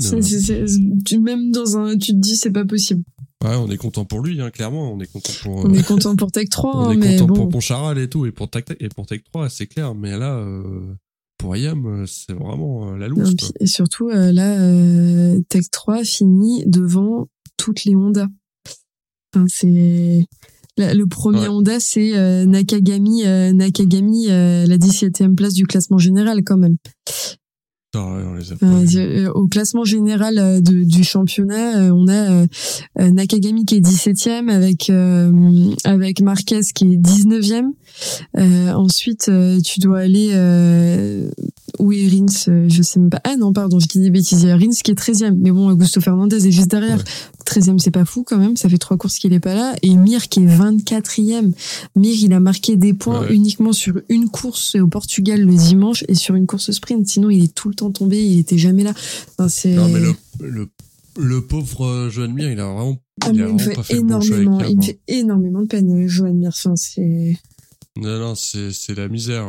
[1.04, 3.02] Tu même dans un, tu te dis, c'est pas possible.
[3.44, 4.92] Ouais, on est content pour lui, hein, clairement.
[4.92, 5.56] On est content pour.
[5.56, 6.74] On est content pour Tech 3.
[6.88, 9.48] on est mais content pour Poncharal et tout, et pour Tech et pour Tech 3,
[9.50, 9.94] c'est clair.
[9.94, 10.42] Mais là,
[11.38, 13.34] pour Yam, c'est vraiment la louche.
[13.60, 18.26] Et surtout, là, Tech 3 finit devant toutes les Honda.
[19.48, 20.26] c'est
[20.78, 26.42] le premier Honda, c'est euh, Nakagami, euh, Nakagami, euh, la 17e place du classement général
[26.44, 26.76] quand même.
[29.34, 32.46] au classement général du championnat, on a
[32.98, 34.90] Nakagami qui est 17e avec
[35.84, 37.72] avec Marquez qui est 19e.
[38.34, 39.30] Ensuite,
[39.64, 40.32] tu dois aller
[41.78, 43.20] oui, Rins, euh, je sais même pas.
[43.24, 44.42] Ah non, pardon, je dis des bêtises.
[44.42, 45.36] Il y a Rins qui est 13e.
[45.36, 47.02] Mais bon, Augusto Fernandez est juste derrière.
[47.44, 48.56] 13e, c'est pas fou quand même.
[48.56, 49.74] Ça fait trois courses qu'il est pas là.
[49.82, 51.52] Et Mir qui est 24e.
[51.96, 56.14] Mir, il a marqué des points uniquement sur une course au Portugal le dimanche et
[56.14, 57.06] sur une course sprint.
[57.06, 58.24] Sinon, il est tout le temps tombé.
[58.24, 58.94] Il était jamais là.
[59.48, 59.74] c'est...
[59.74, 60.68] Non, mais le,
[61.18, 64.76] le, pauvre euh, Joan Mir, il a vraiment, ah, il, a me fait énormément, il
[64.76, 66.48] me fait énormément de peine, euh, Joan Mir.
[66.48, 67.38] Enfin, c'est...
[67.96, 69.46] Non, non, c'est, la misère.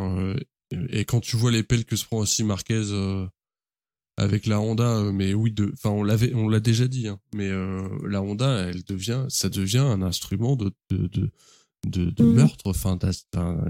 [0.89, 3.25] Et quand tu vois les pelles que se prend aussi Marquez euh,
[4.17, 7.19] avec la Honda, euh, mais oui, de, enfin on l'avait, on l'a déjà dit, hein,
[7.33, 11.29] mais euh, la Honda, elle devient, ça devient un instrument de de de,
[11.87, 12.33] de, de mm.
[12.33, 12.65] meurtre.
[12.65, 12.97] Enfin,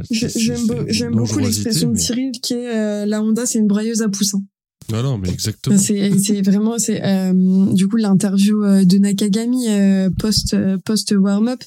[0.10, 4.44] j'aime beaucoup l'expression de Cyril qui est la Honda, c'est une brailleuse à poussins.
[4.92, 5.78] Non, non, mais exactement.
[5.78, 7.34] C'est vraiment c'est euh,
[7.74, 11.62] du coup l'interview euh, de Nakagami euh, post euh, post warm up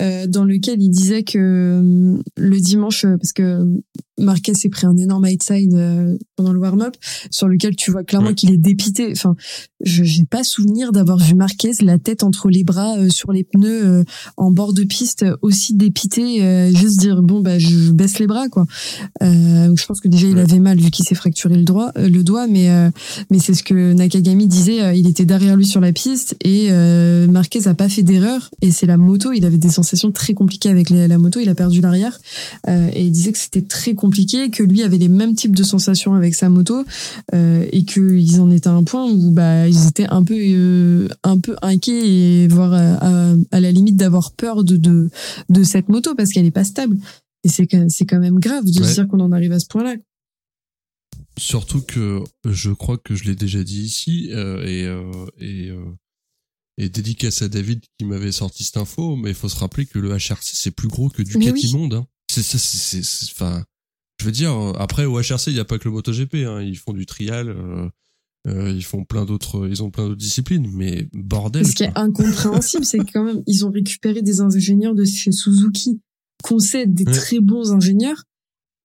[0.00, 3.64] euh, dans lequel il disait que euh, le dimanche parce que
[4.18, 6.94] Marquez s'est pris un énorme outside euh, pendant le warm up
[7.30, 8.34] sur lequel tu vois clairement Ouais.
[8.34, 9.10] qu'il est dépité.
[9.12, 9.36] Enfin,
[9.84, 13.44] je j'ai pas souvenir d'avoir vu Marquez la tête entre les bras euh, sur les
[13.44, 14.04] pneus euh,
[14.36, 18.48] en bord de piste aussi dépité, euh, juste dire bon bah je baisse les bras
[18.48, 18.66] quoi.
[19.22, 22.08] Euh, je pense que déjà il avait mal vu qu'il s'est fracturé le droit euh,
[22.08, 22.90] le doigt, mais euh,
[23.30, 24.82] mais c'est ce que Nakagami disait.
[24.82, 28.50] euh, il était derrière lui sur la piste et euh, Marquez a pas fait d'erreur
[28.62, 29.32] et c'est la moto.
[29.32, 31.40] Il avait des sensations très compliquées avec la, la moto.
[31.40, 32.18] Il a perdu l'arrière
[32.68, 35.62] euh, et il disait que c'était très compliqué, que lui avait les mêmes types de
[35.62, 36.84] sensations avec sa moto
[37.34, 41.08] euh, et qu'ils en étaient à un point où bah ils étaient un peu euh,
[41.24, 42.94] un peu inquiets et voire à,
[43.30, 45.10] à, à la limite d'avoir peur de, de
[45.48, 46.96] de cette moto parce qu'elle est pas stable.
[47.44, 48.86] Et c'est quand même grave de Ouais.
[48.88, 49.94] se dire qu'on en arrive à ce point-là.
[51.38, 55.84] Surtout que je crois que je l'ai déjà dit ici euh, et euh, et euh,
[56.78, 59.98] et dédicace à David qui m'avait sorti cette info, mais il faut se rappeler que
[59.98, 61.72] le HRC c'est plus gros que Ducati oui.
[61.72, 61.94] Monde.
[61.94, 62.06] Hein.
[62.30, 63.64] C'est ça, c'est- enfin,
[64.20, 66.60] je veux dire euh, après au HRC il y a pas que le MotoGP, hein,
[66.62, 67.88] ils font du trial, euh,
[68.48, 71.66] euh, ils font plein d'autres, ils ont plein d'autres disciplines, mais bordel.
[71.66, 76.00] Ce qui est incompréhensible, c'est quand même, ils ont récupéré des ingénieurs de chez Suzuki,
[76.42, 77.12] qu'on sait des Ouais.
[77.12, 78.22] très bons ingénieurs,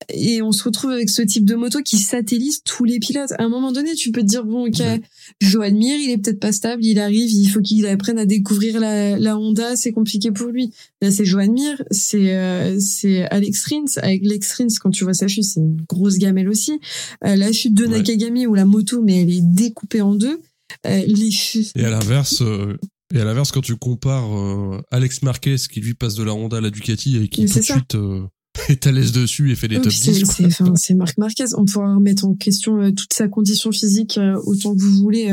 [0.09, 3.31] et on se retrouve avec ce type de moto qui satellise tous les pilotes.
[3.33, 5.01] À un moment donné, tu peux te dire, bon, ok, Ouais.
[5.39, 8.79] Joan Mir, il est peut-être pas stable, il arrive, il faut qu'il apprenne à découvrir
[8.79, 10.71] la, la Honda, c'est compliqué pour lui.
[11.01, 14.01] Là, c'est Joan Mir, c'est euh, c'est Alex Rins.
[14.01, 16.79] Avec Alex Rins, quand tu vois sa chute, c'est une grosse gamelle aussi.
[17.25, 17.97] Euh, la chute de Ouais.
[17.97, 20.39] Nakagami, où la moto, mais elle est découpée en deux.
[20.87, 21.71] Euh, les chutes...
[21.75, 22.77] Et à l'inverse, euh,
[23.13, 26.57] et à l'inverse, quand tu compares euh, Alex Marquez qui lui passe de la Honda
[26.57, 28.21] à la Ducati et qui tout de suite euh,
[28.69, 30.25] est à l'aise dessus et fait des Ouais, top puis c'est 10.
[30.25, 31.45] c'est enfin, c'est Marc Marquez.
[31.57, 35.31] On pourra remettre en question euh, toute sa condition physique euh, autant que vous voulez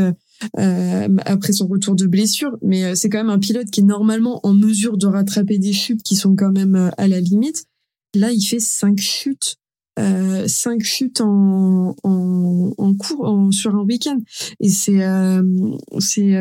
[0.59, 4.41] euh, après son retour de blessure, mais c'est quand même un pilote qui est normalement
[4.45, 7.65] en mesure de rattraper des chutes qui sont quand même à la limite.
[8.15, 9.57] Là, il fait cinq chutes,
[10.47, 14.21] cinq chutes en en, en cours en, sur un week-end,
[14.61, 15.05] et c'est
[15.99, 16.35] c'est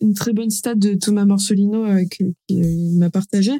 [0.00, 3.52] une très bonne stat de Thomas Morsolino qu'il m'a partagé.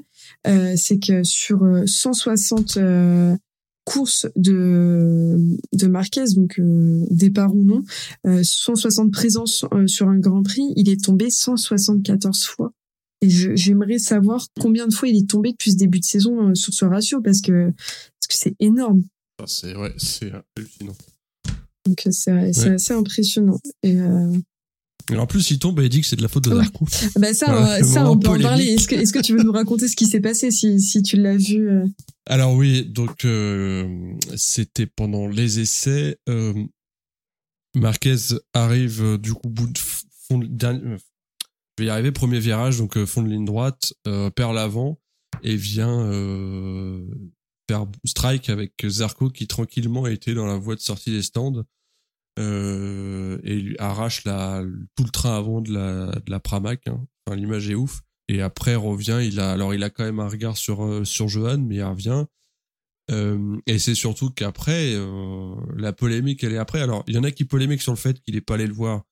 [0.47, 3.37] Euh, c'est que sur euh, 160 euh,
[3.85, 5.39] courses de
[5.73, 7.83] de Marquez, donc euh, départ ou non,
[8.27, 12.73] euh, 160 présences euh, sur un Grand Prix, il est tombé 174 fois.
[13.25, 16.55] Et j'aimerais savoir combien de fois il est tombé depuis ce début de saison euh,
[16.55, 19.03] sur ce ratio parce que parce que c'est énorme.
[19.39, 20.97] Enfin, c'est ouais, c'est hallucinant.
[21.87, 22.75] Donc euh, c'est c'est Ouais.
[22.75, 23.61] assez impressionnant.
[23.85, 24.33] Et euh,
[25.11, 26.63] Et en plus, il tombe et il dit que c'est de la faute de Ouais.
[26.63, 26.87] Zarco.
[27.17, 28.65] bah ça, Voilà, euh, ça on peut en parler.
[28.67, 31.17] Est-ce que est-ce que tu veux nous raconter ce qui s'est passé si si tu
[31.17, 31.85] l'as vu euh
[32.27, 36.19] Alors oui, donc euh, c'était pendant les essais.
[37.75, 38.17] Marquez
[38.53, 40.99] arrive du coup bout de f- fond de- dernier-
[41.79, 43.95] je vais y arriver premier virage donc fond de ligne droite
[44.37, 44.99] perd l'avant
[45.43, 46.07] et vient
[47.69, 51.65] faire strike avec Zarco qui tranquillement était dans la voie de sortie des stands
[52.39, 54.63] euh, et lui arrache la
[54.97, 56.87] tout le train avant de la de la Pramac.
[56.89, 57.07] hein.
[57.27, 58.01] Enfin l'image est ouf.
[58.29, 61.29] Et après revient, il a alors il a quand même un regard sur euh, sur
[61.29, 62.25] Johan, mais il revient.
[63.11, 66.81] Euh, et c'est surtout qu'après euh, la polémique elle est après.
[66.81, 68.73] Alors il y en a qui polémiquent sur le fait qu'il est pas allé le
[68.75, 69.03] voir.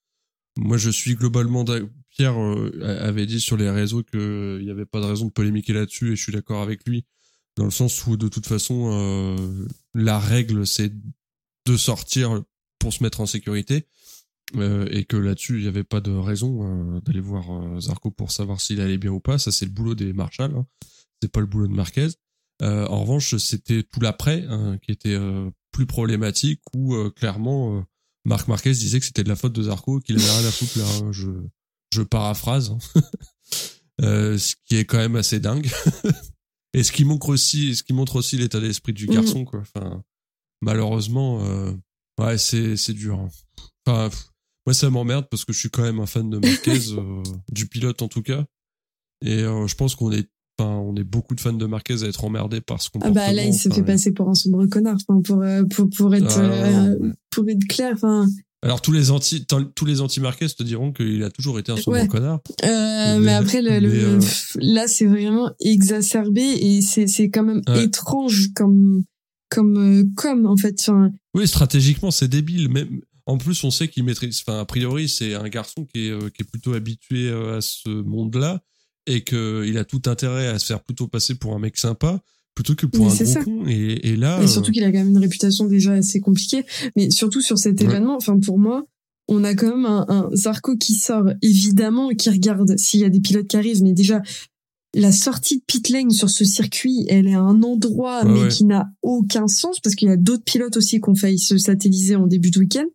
[0.57, 1.65] Moi je suis globalement
[2.11, 5.33] Pierre euh, avait dit sur les réseaux que il y avait pas de raison de
[5.33, 7.05] polémiquer là-dessus et je suis d'accord avec lui
[7.57, 10.93] dans le sens où de toute façon euh, la règle c'est
[11.67, 12.43] de sortir
[12.81, 13.87] pour se mettre en sécurité
[14.57, 18.11] euh, et que là-dessus il n'y avait pas de raison euh, d'aller voir euh, Zarco
[18.11, 19.39] pour savoir s'il allait bien ou pas.
[19.39, 20.67] Ça c'est le boulot des Marshall, hein.
[21.23, 22.09] c'est pas le boulot de Marquez.
[22.63, 27.85] Euh, en revanche, c'était tout l'après hein, qui était euh, plus problématique où euh, clairement
[28.27, 30.79] Marc Marquez disait que c'était de la faute de Zarco, qu'il avait rien à foutre
[30.79, 30.85] là.
[31.01, 31.13] hein.
[31.13, 31.31] Je,
[31.95, 32.79] je paraphrase, hein.
[34.03, 35.71] Euh, ce qui est quand même assez dingue.
[36.73, 39.13] et ce qui montre aussi, ce qui montre aussi l'état d'esprit du Mhm.
[39.15, 39.61] garçon, quoi.
[39.61, 40.03] Enfin,
[40.63, 41.73] malheureusement, euh,
[42.21, 43.19] ouais, c'est c'est dur.
[43.19, 43.29] hein.
[43.87, 44.11] Enfin,
[44.67, 47.67] moi ça m'emmerde parce que je suis quand même un fan de Marquez, euh, du
[47.67, 48.45] pilote en tout cas.
[49.25, 52.07] Et euh, je pense qu'on est, enfin, on est beaucoup de fans de Marquez à
[52.07, 53.15] être emmerdés par ce Ah comportement.
[53.27, 54.97] bah là il se Enfin, fait passer pour un sombre connard.
[55.09, 57.11] Enfin pour euh, pour pour être Ah, ouais.
[57.31, 57.93] pour être clair.
[57.95, 58.27] Enfin
[58.63, 61.77] Alors tous les anti, tous les anti Marquez te diront qu'il a toujours été un
[61.77, 62.07] sombre Ouais.
[62.09, 62.41] connard.
[62.65, 64.21] Euh, mais, Mais- après, le, euh,
[64.57, 67.85] là, c'est vraiment exacerbé et c'est c'est quand même Ouais.
[67.85, 69.03] étrange comme
[69.51, 70.77] comme euh, comme en fait.
[70.81, 72.69] Enfin, Oui, stratégiquement, c'est débile.
[72.71, 74.43] Même en plus, on sait qu'il maîtrise.
[74.47, 77.61] Enfin, a priori, c'est un garçon qui est, euh, qui est plutôt habitué euh, à
[77.61, 78.63] ce monde-là
[79.07, 82.21] et que il a tout intérêt à se faire plutôt passer pour un mec sympa
[82.55, 83.45] plutôt que pour Mais un gros ça.
[83.45, 83.65] con.
[83.69, 86.65] Et, et là, Et surtout euh, qu'il a quand même une réputation déjà assez compliquée.
[86.97, 88.85] Mais surtout sur cet événement, enfin pour moi,
[89.29, 93.09] on a quand même un, un Zarco qui sort, évidemment, qui regarde s'il y a
[93.09, 93.83] des pilotes qui arrivent.
[93.83, 94.23] Mais déjà,
[94.95, 98.49] la sortie de pit lane sur ce circuit, elle est à un endroit mais ouais.
[98.49, 101.59] qui n'a aucun sens parce qu'il y a d'autres pilotes aussi qui ont failli se
[101.59, 102.87] satelliser en début de week-end.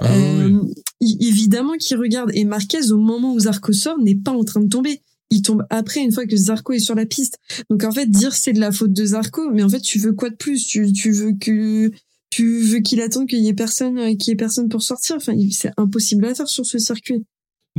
[0.00, 0.12] ah.
[0.12, 0.60] Euh,
[1.00, 2.30] évidemment qu'il regarde.
[2.34, 5.02] Et Marquez, au moment où Zarco sort, n'est pas en train de tomber.
[5.30, 7.38] Il tombe après, une fois que Zarco est sur la piste.
[7.70, 10.12] Donc en fait, dire c'est de la faute de Zarco, mais en fait, tu veux
[10.12, 10.66] quoi de plus?
[10.66, 11.90] Tu, tu veux que
[12.30, 15.16] tu veux qu'il attende qu'il y ait personne, euh, qu'il y ait personne pour sortir?
[15.16, 17.24] Enfin, c'est impossible à faire sur ce circuit.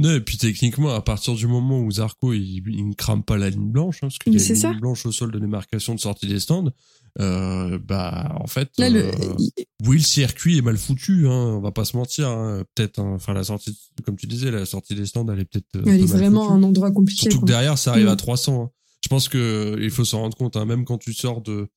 [0.02, 3.38] Non, et puis techniquement, à partir du moment où Zarco il, il ne crame pas
[3.38, 4.72] la ligne blanche, hein, parce qu'il y a une ça.
[4.72, 6.72] ligne blanche au sol de démarcation de sortie des stands,
[7.20, 9.12] euh, bah en fait, Là, euh,
[9.86, 12.28] oui, le circuit est mal foutu, hein, on va pas se mentir.
[12.30, 15.76] Hein, peut-être, enfin la sortie, comme tu disais, la sortie des stands, elle est peut-être.
[15.76, 16.54] euh, elle est vraiment foutue.
[16.60, 17.22] un endroit compliqué.
[17.30, 18.10] Surtout que derrière, ça arrive Mm.
[18.10, 18.64] à 300.
[18.64, 18.70] hein.
[19.04, 21.68] Je pense que il faut s'en rendre compte, même quand tu sors de,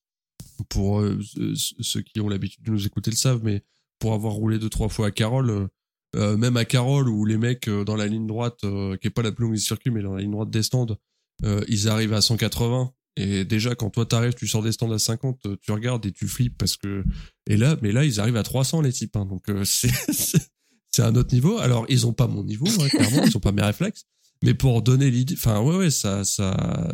[0.68, 3.62] pour euh, ceux- ceux qui ont l'habitude de nous écouter le savent, mais
[3.98, 5.68] pour avoir roulé deux trois fois à Carole,
[6.14, 9.10] euh, même à Carole où les mecs euh, dans la ligne droite, euh, qui est
[9.10, 10.96] pas la plus longue du circuit, mais dans la ligne droite des stands,
[11.44, 12.92] euh, ils arrivent à 180.
[13.16, 16.10] Et déjà, quand toi t'arrives, tu sors des stands à 50, euh, tu regardes et
[16.12, 17.04] tu flippes parce que
[17.46, 19.14] et là, mais là ils arrivent à 300 les types.
[19.16, 21.58] Hein, donc euh, c'est c'est- un autre niveau.
[21.58, 24.04] Alors ils ont pas mon niveau, hein, clairement, ils ont pas mes réflexes.
[24.42, 26.92] Mais pour donner l'idée, enfin ouais ouais ça ça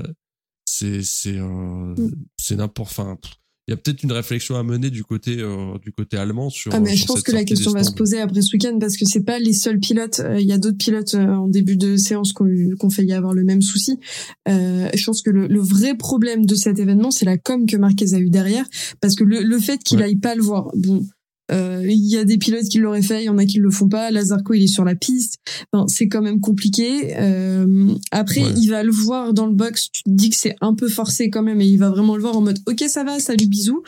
[0.64, 1.94] c'est c'est euh,
[2.36, 2.90] c'est n'importe.
[2.92, 3.32] Enfin pff,
[3.70, 6.74] il y a peut-être une réflexion à mener du côté euh, du côté allemand sur.
[6.74, 8.96] Ah mais je sur pense que la question va se poser après ce week-end parce
[8.96, 10.18] que c'est pas les seuls pilotes.
[10.18, 12.84] Euh, Il y a d'autres pilotes euh, en début de séance qui ont, eu- qui
[12.84, 13.96] ont failli avoir le même souci.
[14.48, 17.76] Euh, je pense que le, le vrai problème de cet événement, c'est la com que
[17.76, 18.64] Marquez a eu derrière
[19.00, 20.04] parce que le, le fait qu'il Ouais.
[20.06, 21.04] aille pas le voir, bon.
[21.50, 23.70] Euh, Il y a des pilotes qui l'auraient fait, il y en a qui le
[23.70, 24.10] font pas.
[24.10, 25.38] Lazarco, il est sur la piste.
[25.72, 27.14] Enfin, c'est quand même compliqué.
[27.18, 28.54] Euh, après, Ouais.
[28.56, 29.88] il va le voir dans le box.
[29.92, 32.22] Tu te dis que c'est un peu forcé quand même, et il va vraiment le
[32.22, 33.82] voir en mode OK, ça va, salut, bisous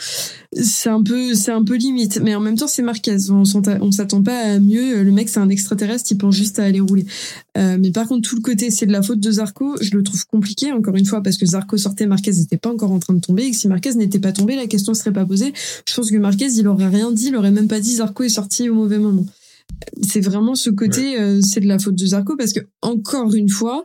[0.54, 3.42] c'est un peu c'est un peu limite mais en même temps c'est Marquez on
[3.80, 6.80] on s'attend pas à mieux le mec c'est un extraterrestre il pense juste à aller
[6.80, 7.06] rouler
[7.58, 10.02] Euh, mais par contre tout le côté c'est de la faute de Zarco je le
[10.02, 13.12] trouve compliqué encore une fois parce que Zarco sortait Marquez n'était pas encore en train
[13.14, 15.52] de tomber et que si Marquez n'était pas tombé la question serait pas posée
[15.88, 18.28] je pense que Marquez il aurait rien dit il aurait même pas dit Zarco est
[18.28, 19.26] sorti au mauvais moment
[20.02, 23.48] c'est vraiment ce côté euh, c'est de la faute de Zarco parce que encore une
[23.48, 23.84] fois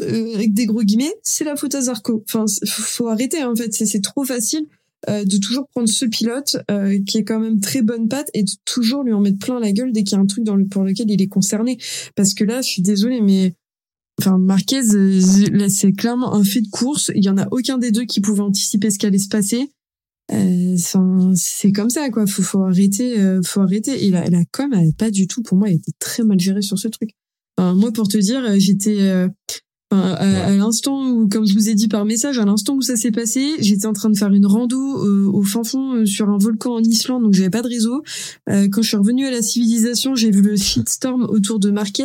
[0.00, 3.72] euh, avec des gros guillemets c'est la faute à Zarco enfin faut arrêter en fait
[3.72, 4.66] c'est trop facile
[5.08, 6.56] euh, de toujours prendre ce pilote
[7.06, 9.72] qui est quand même très bonne patte et de toujours lui en mettre plein la
[9.72, 11.76] gueule dès qu'il y a un truc dans le, pour lequel il est concerné.
[12.14, 13.56] Parce que là, je suis désolée, mais
[14.20, 14.82] enfin Marquez,
[15.50, 17.10] là c'est clairement un fait de course.
[17.16, 19.70] Il y en a aucun des deux qui pouvait anticiper ce qui allait se passer.
[20.30, 22.26] Euh, c'est comme ça quoi.
[22.26, 24.04] Faut, faut arrêter, euh, faut arrêter.
[24.04, 26.78] Et la, com, elle, pas du tout pour moi, elle était très mal gérée sur
[26.78, 27.10] ce truc.
[27.58, 29.28] Moi, pour te dire, euh, j'étais euh,
[29.92, 32.80] Enfin, à, à l'instant où, comme je vous ai dit par message, à l'instant où
[32.80, 36.06] ça s'est passé, j'étais en train de faire une rando euh, au fin fond euh,
[36.06, 38.02] sur un volcan en Islande, donc j'avais pas de réseau.
[38.48, 42.04] Euh, quand je suis revenue à la civilisation, j'ai vu le shitstorm autour de Marquez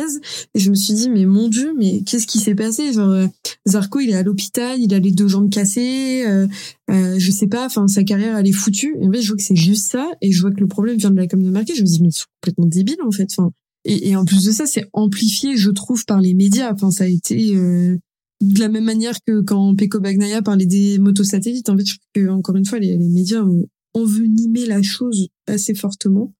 [0.54, 2.92] et je me suis dit mais mon dieu, mais qu'est-ce qui s'est passé?
[2.92, 3.26] Genre euh,
[3.66, 6.46] Zarco, il est à l'hôpital, il a les deux jambes cassées, euh,
[6.90, 8.96] euh, je sais pas, enfin sa carrière elle est foutue.
[9.00, 10.98] Et en fait, je vois que c'est juste ça et je vois que le problème
[10.98, 11.74] vient de la com de Marquez.
[11.74, 13.28] Je me dis mais ils sont complètement débiles en fait.
[13.36, 13.50] Enfin,
[13.88, 16.72] et, et en plus de ça, c'est amplifié, je trouve, par les médias.
[16.72, 17.96] Enfin, ça a été euh,
[18.40, 21.68] de la même manière que quand Peko Bagnaia parlait des motos satellites.
[21.68, 25.28] En fait, je trouve que encore une fois, les, les médias ont envenimé la chose
[25.46, 26.32] assez fortement.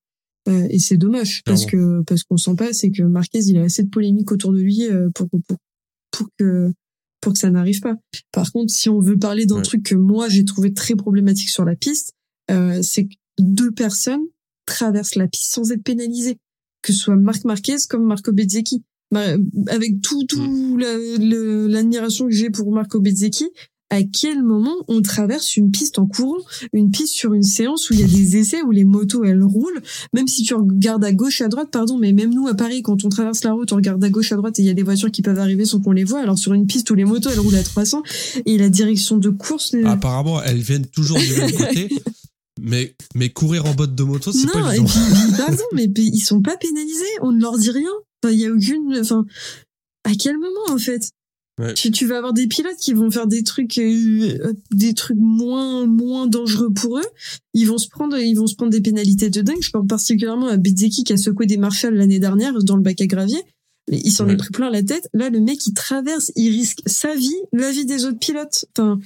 [0.47, 3.63] Euh, et c'est dommage parce que parce qu'on sent pas, c'est que Marquez, il a
[3.63, 5.57] assez de polémique autour de lui euh, pour pour
[6.11, 6.71] pour que
[7.21, 7.95] pour que ça n'arrive pas.
[8.31, 9.61] Par contre, si on veut parler d'un Ouais.
[9.61, 12.13] truc que moi j'ai trouvé très problématique sur la piste,
[12.49, 14.23] euh, c'est que deux personnes
[14.65, 16.37] traversent la piste sans être pénalisées
[16.81, 18.83] que ce soit Marc Marquez comme Marco Bezzecchi.
[19.67, 23.45] Avec tout, tout la- le- l'admiration que j'ai pour Marco Bezzecchi,
[23.91, 26.37] à quel moment on traverse une piste en courant,
[26.73, 29.41] une piste sur une séance où il y a des essais où les motos elles
[29.43, 29.81] roulent,
[30.13, 33.03] même si tu regardes à gauche à droite, pardon, mais même nous à Paris quand
[33.03, 34.83] on traverse la route, on regarde à gauche à droite et il y a des
[34.83, 36.19] voitures qui peuvent arriver sans qu'on les voit.
[36.21, 38.03] Alors sur une piste où les motos elles roulent à 300
[38.45, 41.89] et la direction de course, Apparemment, elles viennent toujours du même côté.
[42.61, 44.85] Mais, mais courir en botte de moto, c'est pas évident.
[44.89, 47.89] puis, pardon, mais puis, ils sont pas pénalisés, on ne leur dit rien.
[48.23, 49.25] Enfin, il y a aucune, enfin,
[50.03, 51.09] à quel moment, en fait?
[51.59, 51.73] Ouais.
[51.73, 55.85] Tu, tu vas avoir des pilotes qui vont faire des trucs, euh, des trucs moins,
[55.85, 57.05] moins dangereux pour eux.
[57.53, 59.61] Ils vont se prendre, ils vont se prendre des pénalités de dingue.
[59.61, 63.01] Je pense particulièrement à Bezzecchi qui a secoué des Marshall l'année dernière dans le bac
[63.01, 63.41] à gravier.
[63.91, 64.33] Mais il s'en Ouais.
[64.33, 65.09] est pris plein la tête.
[65.13, 68.63] Là, le mec, il traverse, il risque sa vie, la vie des autres pilotes.
[68.77, 68.97] Enfin,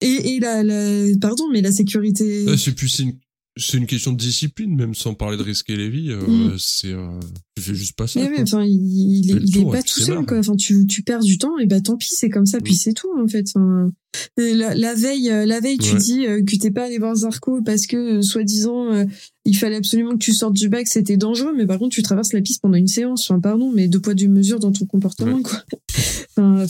[0.00, 2.44] et, et la, la, pardon, mais la sécurité.
[2.48, 3.14] Euh, c'est plus une,
[3.58, 6.10] c'est une question de discipline, même sans parler de risquer les vies.
[6.10, 6.56] Euh, Mm.
[6.58, 7.08] C'est, euh,
[7.56, 8.20] tu fais juste pas ça.
[8.20, 10.26] Mais enfin, il, il, est, pas tout seul, marre.
[10.26, 10.38] quoi.
[10.38, 12.76] Enfin, tu, tu perds du temps, et bah tant pis, c'est comme ça, puis Mm.
[12.76, 13.46] c'est tout, en fait.
[13.54, 13.90] Enfin,
[14.36, 15.98] la, la veille, la veille, tu Ouais.
[16.00, 19.06] dis que t'es pas allé voir Zarco parce que, soi-disant,
[19.46, 22.32] il fallait absolument que tu sortes du bac, c'était dangereux, mais par contre, tu traverses
[22.34, 23.30] la piste pendant une séance.
[23.30, 25.42] Enfin, pardon, mais deux poids, deux mesures dans ton comportement, Ouais.
[25.42, 25.64] quoi.
[26.38, 26.66] Enfin.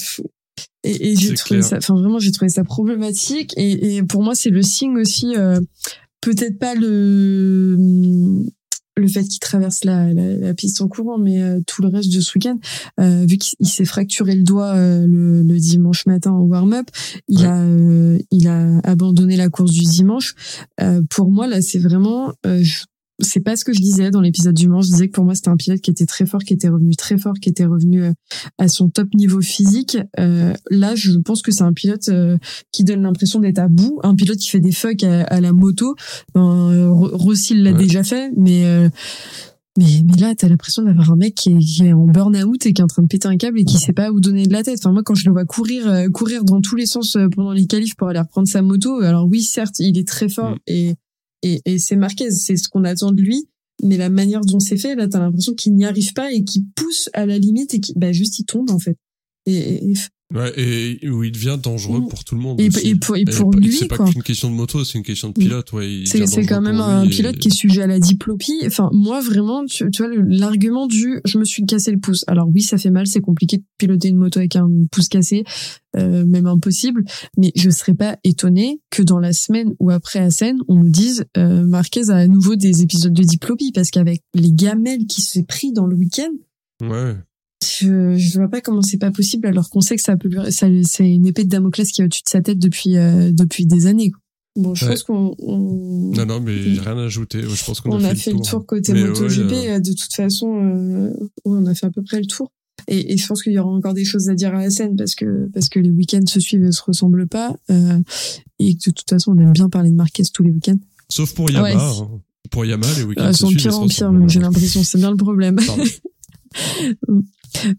[0.85, 1.65] Et, et j'ai trouvé clair.
[1.71, 3.53] ça, enfin, vraiment, j'ai trouvé ça problématique.
[3.57, 5.61] Et, et pour moi, c'est le signe aussi, euh,
[6.21, 7.77] peut-être pas le,
[8.99, 12.13] le fait qu'il traverse la, la, la piste en courant, mais euh, tout le reste
[12.13, 12.59] de ce week-end,
[13.01, 16.87] euh, vu qu'il il s'est fracturé le doigt euh, le, le dimanche matin en warm-up,
[17.29, 17.45] il Ouais.
[17.47, 20.35] a euh, il a abandonné la course du dimanche.
[20.81, 22.85] Euh, pour moi, là, c'est vraiment, euh, je-
[23.19, 24.85] c'est pas ce que je disais dans l'épisode du dimanche.
[24.87, 26.95] Je disais que pour moi, c'était un pilote qui était très fort, qui était revenu
[26.97, 28.13] très fort, qui était revenu euh,
[28.59, 29.97] à son top niveau physique.
[30.21, 32.37] Euh, là, je pense que c'est un pilote euh,
[32.73, 35.53] qui donne l'impression d'être à bout, un pilote qui fait des fucks à, à la
[35.53, 35.95] moto.
[36.35, 37.79] Ben, euh, Ro- Rossi l'a Ouais.
[37.79, 38.89] déjà fait, mais euh,
[39.79, 42.73] mais, mais là, t'as l'impression d'avoir un mec qui est, qui est en burn-out et
[42.73, 44.53] qui est en train de péter un câble et qui sait pas où donner de
[44.53, 44.79] la tête.
[44.83, 47.67] Enfin, moi, quand je le vois courir, euh, courir dans tous les sens pendant les
[47.67, 50.59] qualifs pour aller reprendre sa moto, alors oui, certes, il est très fort Mm.
[50.69, 50.95] et,
[51.43, 53.49] et, et c'est Marquez, c'est ce qu'on attend de lui.
[53.83, 56.65] Mais la manière dont c'est fait, là, t'as l'impression qu'il n'y arrive pas et qu'il
[56.75, 58.97] pousse à la limite et qu'il, bah, juste, il tombe, en fait.
[59.47, 59.93] Et,
[60.35, 62.09] Ouais, et où il devient dangereux Mm.
[62.09, 62.61] pour tout le monde.
[62.61, 65.35] et, pour, et pour lui, c'est pas qu'une question de moto, c'est une question de
[65.35, 65.73] pilote.
[65.73, 68.61] Ouais, il C'est quand même un pilote qui est sujet à la diplopie.
[68.67, 72.25] Enfin, moi, vraiment, tu, tu vois, l'argument du je me suis cassé le pouce.
[72.27, 75.45] Alors oui, ça fait mal, c'est compliqué de piloter une moto avec un pouce cassé,
[75.97, 77.05] euh, même impossible.
[77.39, 80.91] Mais je serais pas étonnée que dans la semaine ou après la scène, on nous
[80.91, 85.23] dise euh, Marquez a à nouveau des épisodes de diplopie parce qu'avec les gamelles qui
[85.23, 86.33] s'est pris dans le week-end,
[86.83, 87.15] Ouais.
[87.65, 90.39] Je, je vois pas comment c'est pas possible alors qu'on sait que ça peut lui,
[90.53, 93.67] ça, c'est une épée de Damoclès qui est au-dessus de sa tête depuis euh, depuis
[93.67, 94.11] des années.
[94.11, 94.21] quoi.
[94.57, 94.93] Bon, je Ouais.
[94.93, 97.43] pense qu'on on- Non, non, mais rien à ajouter.
[97.43, 99.51] Je pense qu'on on a, fait, le tour côté Mais MotoGP.
[99.51, 102.51] ouais, euh, De toute façon, euh, ouais, on a fait à peu près le tour.
[102.89, 104.97] Et, et je pense qu'il y aura encore des choses à dire à la scène
[104.97, 107.55] parce que parce que les week-ends se suivent et se ressemblent pas.
[107.71, 107.99] euh,
[108.59, 110.79] et que de toute façon, on aime bien parler de Marquez tous les week-ends.
[111.11, 111.75] Sauf pour Yamaha.
[111.75, 111.81] Ouais.
[112.01, 112.21] hein.
[112.51, 114.83] Pour Yamaha, les week-ends Euh, se sont pire en pire, j'ai l'impression.
[114.85, 115.59] C'est bien le problème.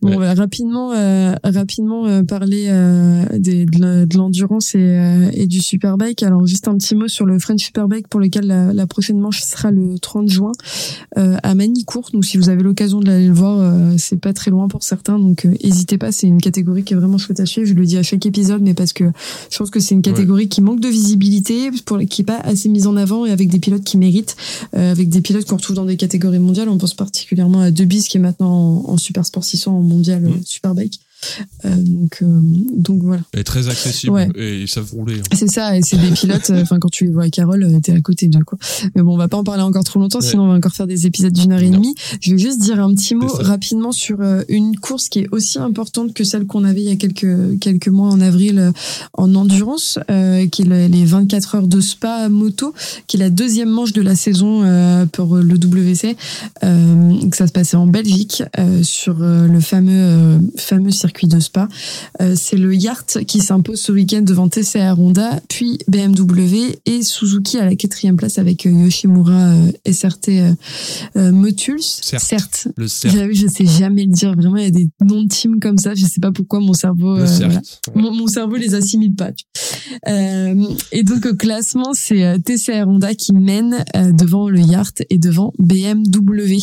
[0.01, 0.15] Bon, Ouais.
[0.15, 5.61] on va rapidement, euh, rapidement euh, parler euh, des, de l'endurance et, euh, et du
[5.61, 6.23] superbike.
[6.23, 9.41] Alors, juste un petit mot sur le French Superbike pour lequel la, la prochaine manche
[9.41, 10.51] sera le 30 juin
[11.17, 12.09] euh, à Manicourt.
[12.13, 14.83] Donc, si vous avez l'occasion de l'aller le voir, euh, c'est pas très loin pour
[14.83, 15.19] certains.
[15.19, 16.11] Donc, euh, n'hésitez pas.
[16.11, 17.67] C'est une catégorie qui est vraiment chouette à suivre.
[17.67, 19.05] Je le dis à chaque épisode, mais parce que
[19.49, 22.69] je pense que c'est une catégorie qui manque de visibilité, pour, qui est pas assez
[22.69, 24.35] mise en avant et avec des pilotes qui méritent,
[24.75, 26.69] euh, avec des pilotes qu'on retrouve dans des catégories mondiales.
[26.69, 30.25] On pense particulièrement à Debis qui est maintenant en, en Super Sport 600 en mondial
[30.25, 30.43] euh, Mm.
[30.45, 30.99] Superbike.
[31.65, 32.39] Euh, donc, euh,
[32.75, 33.21] donc voilà.
[33.35, 34.13] Et très accessible.
[34.13, 34.29] Ouais.
[34.35, 35.15] Et ils savent rouler.
[35.19, 35.35] hein.
[35.35, 37.91] C'est ça, et c'est des pilotes, euh, enfin quand tu les vois à Carole, t'es
[37.93, 38.57] à côté d'eux quoi.
[38.95, 40.25] Mais bon, on va pas en parler encore trop longtemps, Ouais.
[40.27, 41.95] sinon on va encore faire des épisodes d'une heure et demie.
[42.21, 44.17] Je vais juste dire un petit mot rapidement sur
[44.49, 47.87] une course qui est aussi importante que celle qu'on avait il y a quelques quelques
[47.89, 48.71] mois en avril
[49.13, 52.73] en endurance, euh, qui est le- les 24 heures de Spa moto,
[53.07, 56.15] qui est la deuxième manche de la saison euh, pour le WC.
[56.63, 58.43] Euh, que ça se passait en Belgique
[58.83, 61.67] sur le fameux fameux circuit de Spa.
[62.21, 67.57] Euh, c'est le Yacht qui s'impose ce week-end devant TCR Honda, puis BMW et Suzuki
[67.57, 70.29] à la quatrième place avec euh, Yoshimura euh, SRT
[71.15, 71.81] euh, Motuls.
[71.81, 72.67] Certes.
[72.77, 73.13] Le cerf.
[73.13, 74.35] J'avoue, je sais jamais le dire.
[74.35, 75.95] Vraiment, il y a des noms de teams comme ça.
[75.95, 77.17] Je sais pas pourquoi mon cerveau.
[77.17, 77.61] Le voilà.
[77.95, 79.31] Mon, mon cerveau les assimile pas.
[79.31, 79.45] tu
[80.91, 85.17] et donc au classement, c'est euh, TCR Honda qui mène euh, devant le Yacht et
[85.17, 86.57] devant BMW.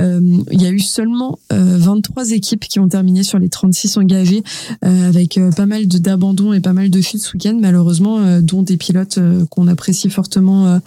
[0.00, 0.20] Euh,
[0.50, 4.42] Il y a eu seulement euh, 23 équipes qui ont terminé sur les 36 engagées,
[4.84, 8.40] euh, avec euh, pas mal d'abandons et pas mal de chutes ce week-end, malheureusement, euh,
[8.40, 10.78] dont des pilotes euh, qu'on apprécie fortement euh,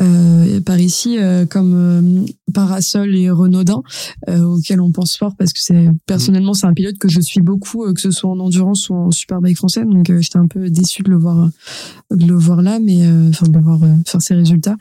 [0.00, 3.82] euh, par ici, euh, comme euh, Parasol et Renaudin,
[4.28, 7.40] euh, auxquels on pense fort parce que c'est personnellement c'est un pilote que je suis
[7.40, 10.46] beaucoup, euh, que ce soit en endurance ou en superbike français, donc euh, j'étais un
[10.46, 11.25] peu déçu de le voir,
[12.14, 14.76] de le voir là, mais euh, enfin de le voir euh, faire ses résultats.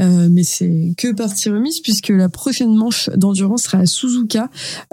[0.00, 4.48] Euh, mais c'est que partie remise puisque la prochaine manche d'endurance sera à Suzuka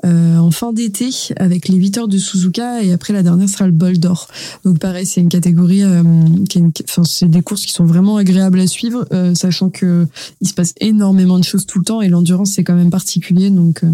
[0.06, 3.66] euh, en fin d'été avec les 8 heures de Suzuka et après la dernière sera
[3.68, 4.28] le bol d'or.
[4.66, 6.04] Donc pareil, c'est une catégorie euh,
[6.50, 10.06] qui enfin c'est des courses qui sont vraiment agréables à suivre, euh, sachant que
[10.42, 13.50] il se passe énormément de choses tout le temps et l'endurance c'est quand même particulier.
[13.50, 13.90] Donc euh,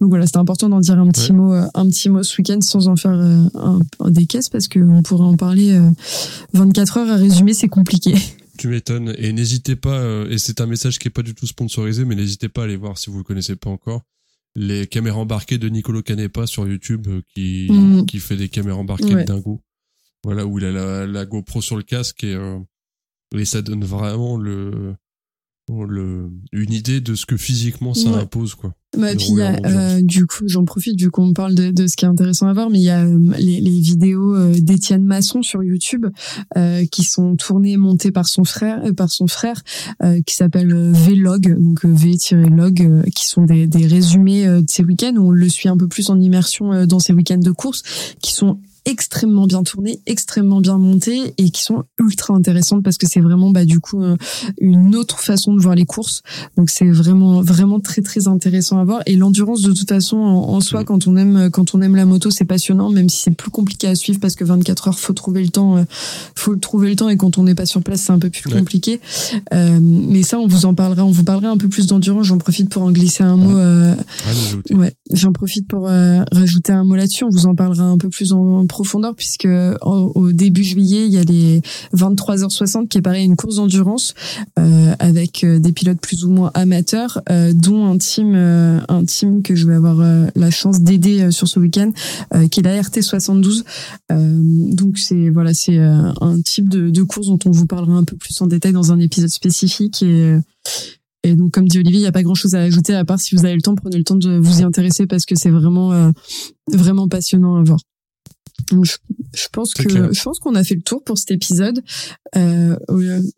[0.00, 1.36] donc voilà, c'était important d'en dire un petit Ouais.
[1.36, 4.48] mot, euh, un petit mot ce week-end sans en faire euh, un, un des caisses
[4.48, 5.90] parce qu'on pourrait en parler euh,
[6.52, 8.14] 24 heures à résumer, c'est compliqué.
[8.58, 9.14] Tu m'étonnes.
[9.18, 12.14] Et n'hésitez pas, euh, et c'est un message qui est pas du tout sponsorisé, mais
[12.14, 14.02] n'hésitez pas à aller voir si vous le connaissez pas encore.
[14.56, 18.06] Les caméras embarquées de Nicolo Canepa sur YouTube euh, qui, Mhm.
[18.06, 19.22] qui fait des caméras embarquées Ouais.
[19.22, 19.62] de dingo.
[20.24, 22.58] Voilà, où il a la, la GoPro sur le casque et, euh,
[23.36, 24.94] et ça donne vraiment le,
[25.68, 28.18] le, une idée de ce que physiquement ça Ouais.
[28.22, 28.72] impose, quoi.
[28.96, 31.94] Bah, puis y a, euh, du coup, j'en profite vu qu'on parle de, de ce
[31.94, 35.04] qui est intéressant à voir, mais il y a euh, les, les vidéos euh, d'Étienne
[35.04, 36.06] Masson sur YouTube
[36.56, 39.60] euh, qui sont tournées et montées par son frère, euh, par son frère,
[40.02, 44.82] euh, qui s'appelle Vlog, donc V-log, euh, qui sont des, des résumés euh, de ses
[44.84, 47.50] week-ends où on le suit un peu plus en immersion euh, dans ses week-ends de
[47.50, 47.82] course,
[48.22, 48.58] qui sont
[48.88, 53.50] extrêmement bien tournées, extrêmement bien montées et qui sont ultra intéressantes parce que c'est vraiment
[53.50, 54.16] bah du coup euh,
[54.60, 56.22] une autre façon de voir les courses.
[56.56, 60.54] Donc c'est vraiment vraiment très très intéressant à voir et l'endurance de toute façon en,
[60.54, 63.30] en soi quand on aime quand on aime la moto c'est passionnant même si c'est
[63.30, 65.84] plus compliqué à suivre parce que 24 heures faut trouver le temps euh,
[66.34, 68.38] faut trouver le temps et quand on n'est pas sur place c'est un peu plus
[68.48, 68.58] Ouais.
[68.60, 69.00] compliqué.
[69.52, 72.26] Euh, mais ça on vous en parlera on vous parlera un peu plus d'endurance.
[72.26, 73.94] J'en profite pour en glisser un mot euh.
[74.70, 77.24] Ouais, j'en profite pour euh, rajouter un mot là-dessus.
[77.24, 79.48] On vous en parlera un peu plus en profondeur puisque
[79.82, 81.60] au, début juillet, il y a les
[81.96, 84.14] 23h60 qui est pareil une course d'endurance
[84.56, 89.42] euh, avec euh, des pilotes plus ou moins amateurs, euh, dont un team, un team
[89.42, 89.96] que je vais avoir
[90.36, 91.90] la chance d'aider sur ce week-end,
[92.52, 93.64] qui est la RT 72.
[94.12, 94.40] Euh,
[94.72, 98.40] donc c'est voilà, c'est un type de, course dont on vous parlera un peu plus
[98.40, 100.36] en détail dans un épisode spécifique et
[101.24, 103.34] et donc, comme dit Olivier, il n'y a pas grand-chose à ajouter à part si
[103.34, 106.12] vous avez le temps, prenez le temps de vous y intéresser parce que c'est vraiment,
[106.72, 107.80] vraiment passionnant à voir.
[108.82, 108.96] Je,
[109.34, 110.12] je pense que clair.
[110.12, 111.80] je pense qu'on a fait le tour pour cet épisode.
[112.36, 112.76] Euh,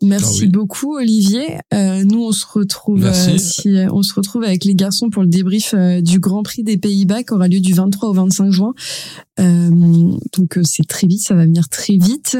[0.01, 0.47] merci Ah oui.
[0.49, 1.57] beaucoup Olivier.
[1.73, 5.29] Euh, nous on se retrouve euh, si, on se retrouve avec les garçons pour le
[5.29, 8.73] débrief du Grand Prix des Pays-Bas qui aura lieu du 23 au 25 juin.
[9.37, 12.37] Donc c'est très vite, ça va venir très vite.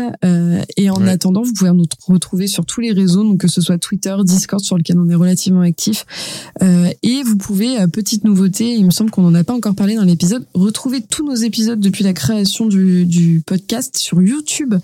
[0.78, 1.10] Et en Ouais.
[1.10, 4.62] attendant, vous pouvez nous retrouver sur tous les réseaux, donc que ce soit Twitter, Discord
[4.64, 6.06] sur lequel on est relativement actif.
[6.62, 10.04] Et vous pouvez, petite nouveauté, il me semble qu'on n'en a pas encore parlé dans
[10.04, 14.76] l'épisode, retrouver tous nos épisodes depuis la création du, du podcast sur YouTube.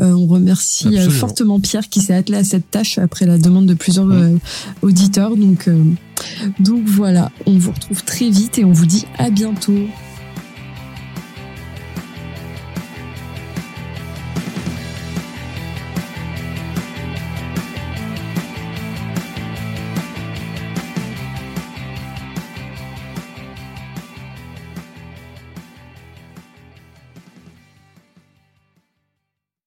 [0.00, 1.18] Euh, on remercie euh, Absolument.
[1.18, 4.36] fortement Pierre qui s'est attelé à cette tâche après la demande de plusieurs euh,
[4.82, 5.36] auditeurs.
[5.36, 5.68] Donc,
[6.60, 9.86] donc voilà, on vous retrouve très vite et on vous dit à bientôt.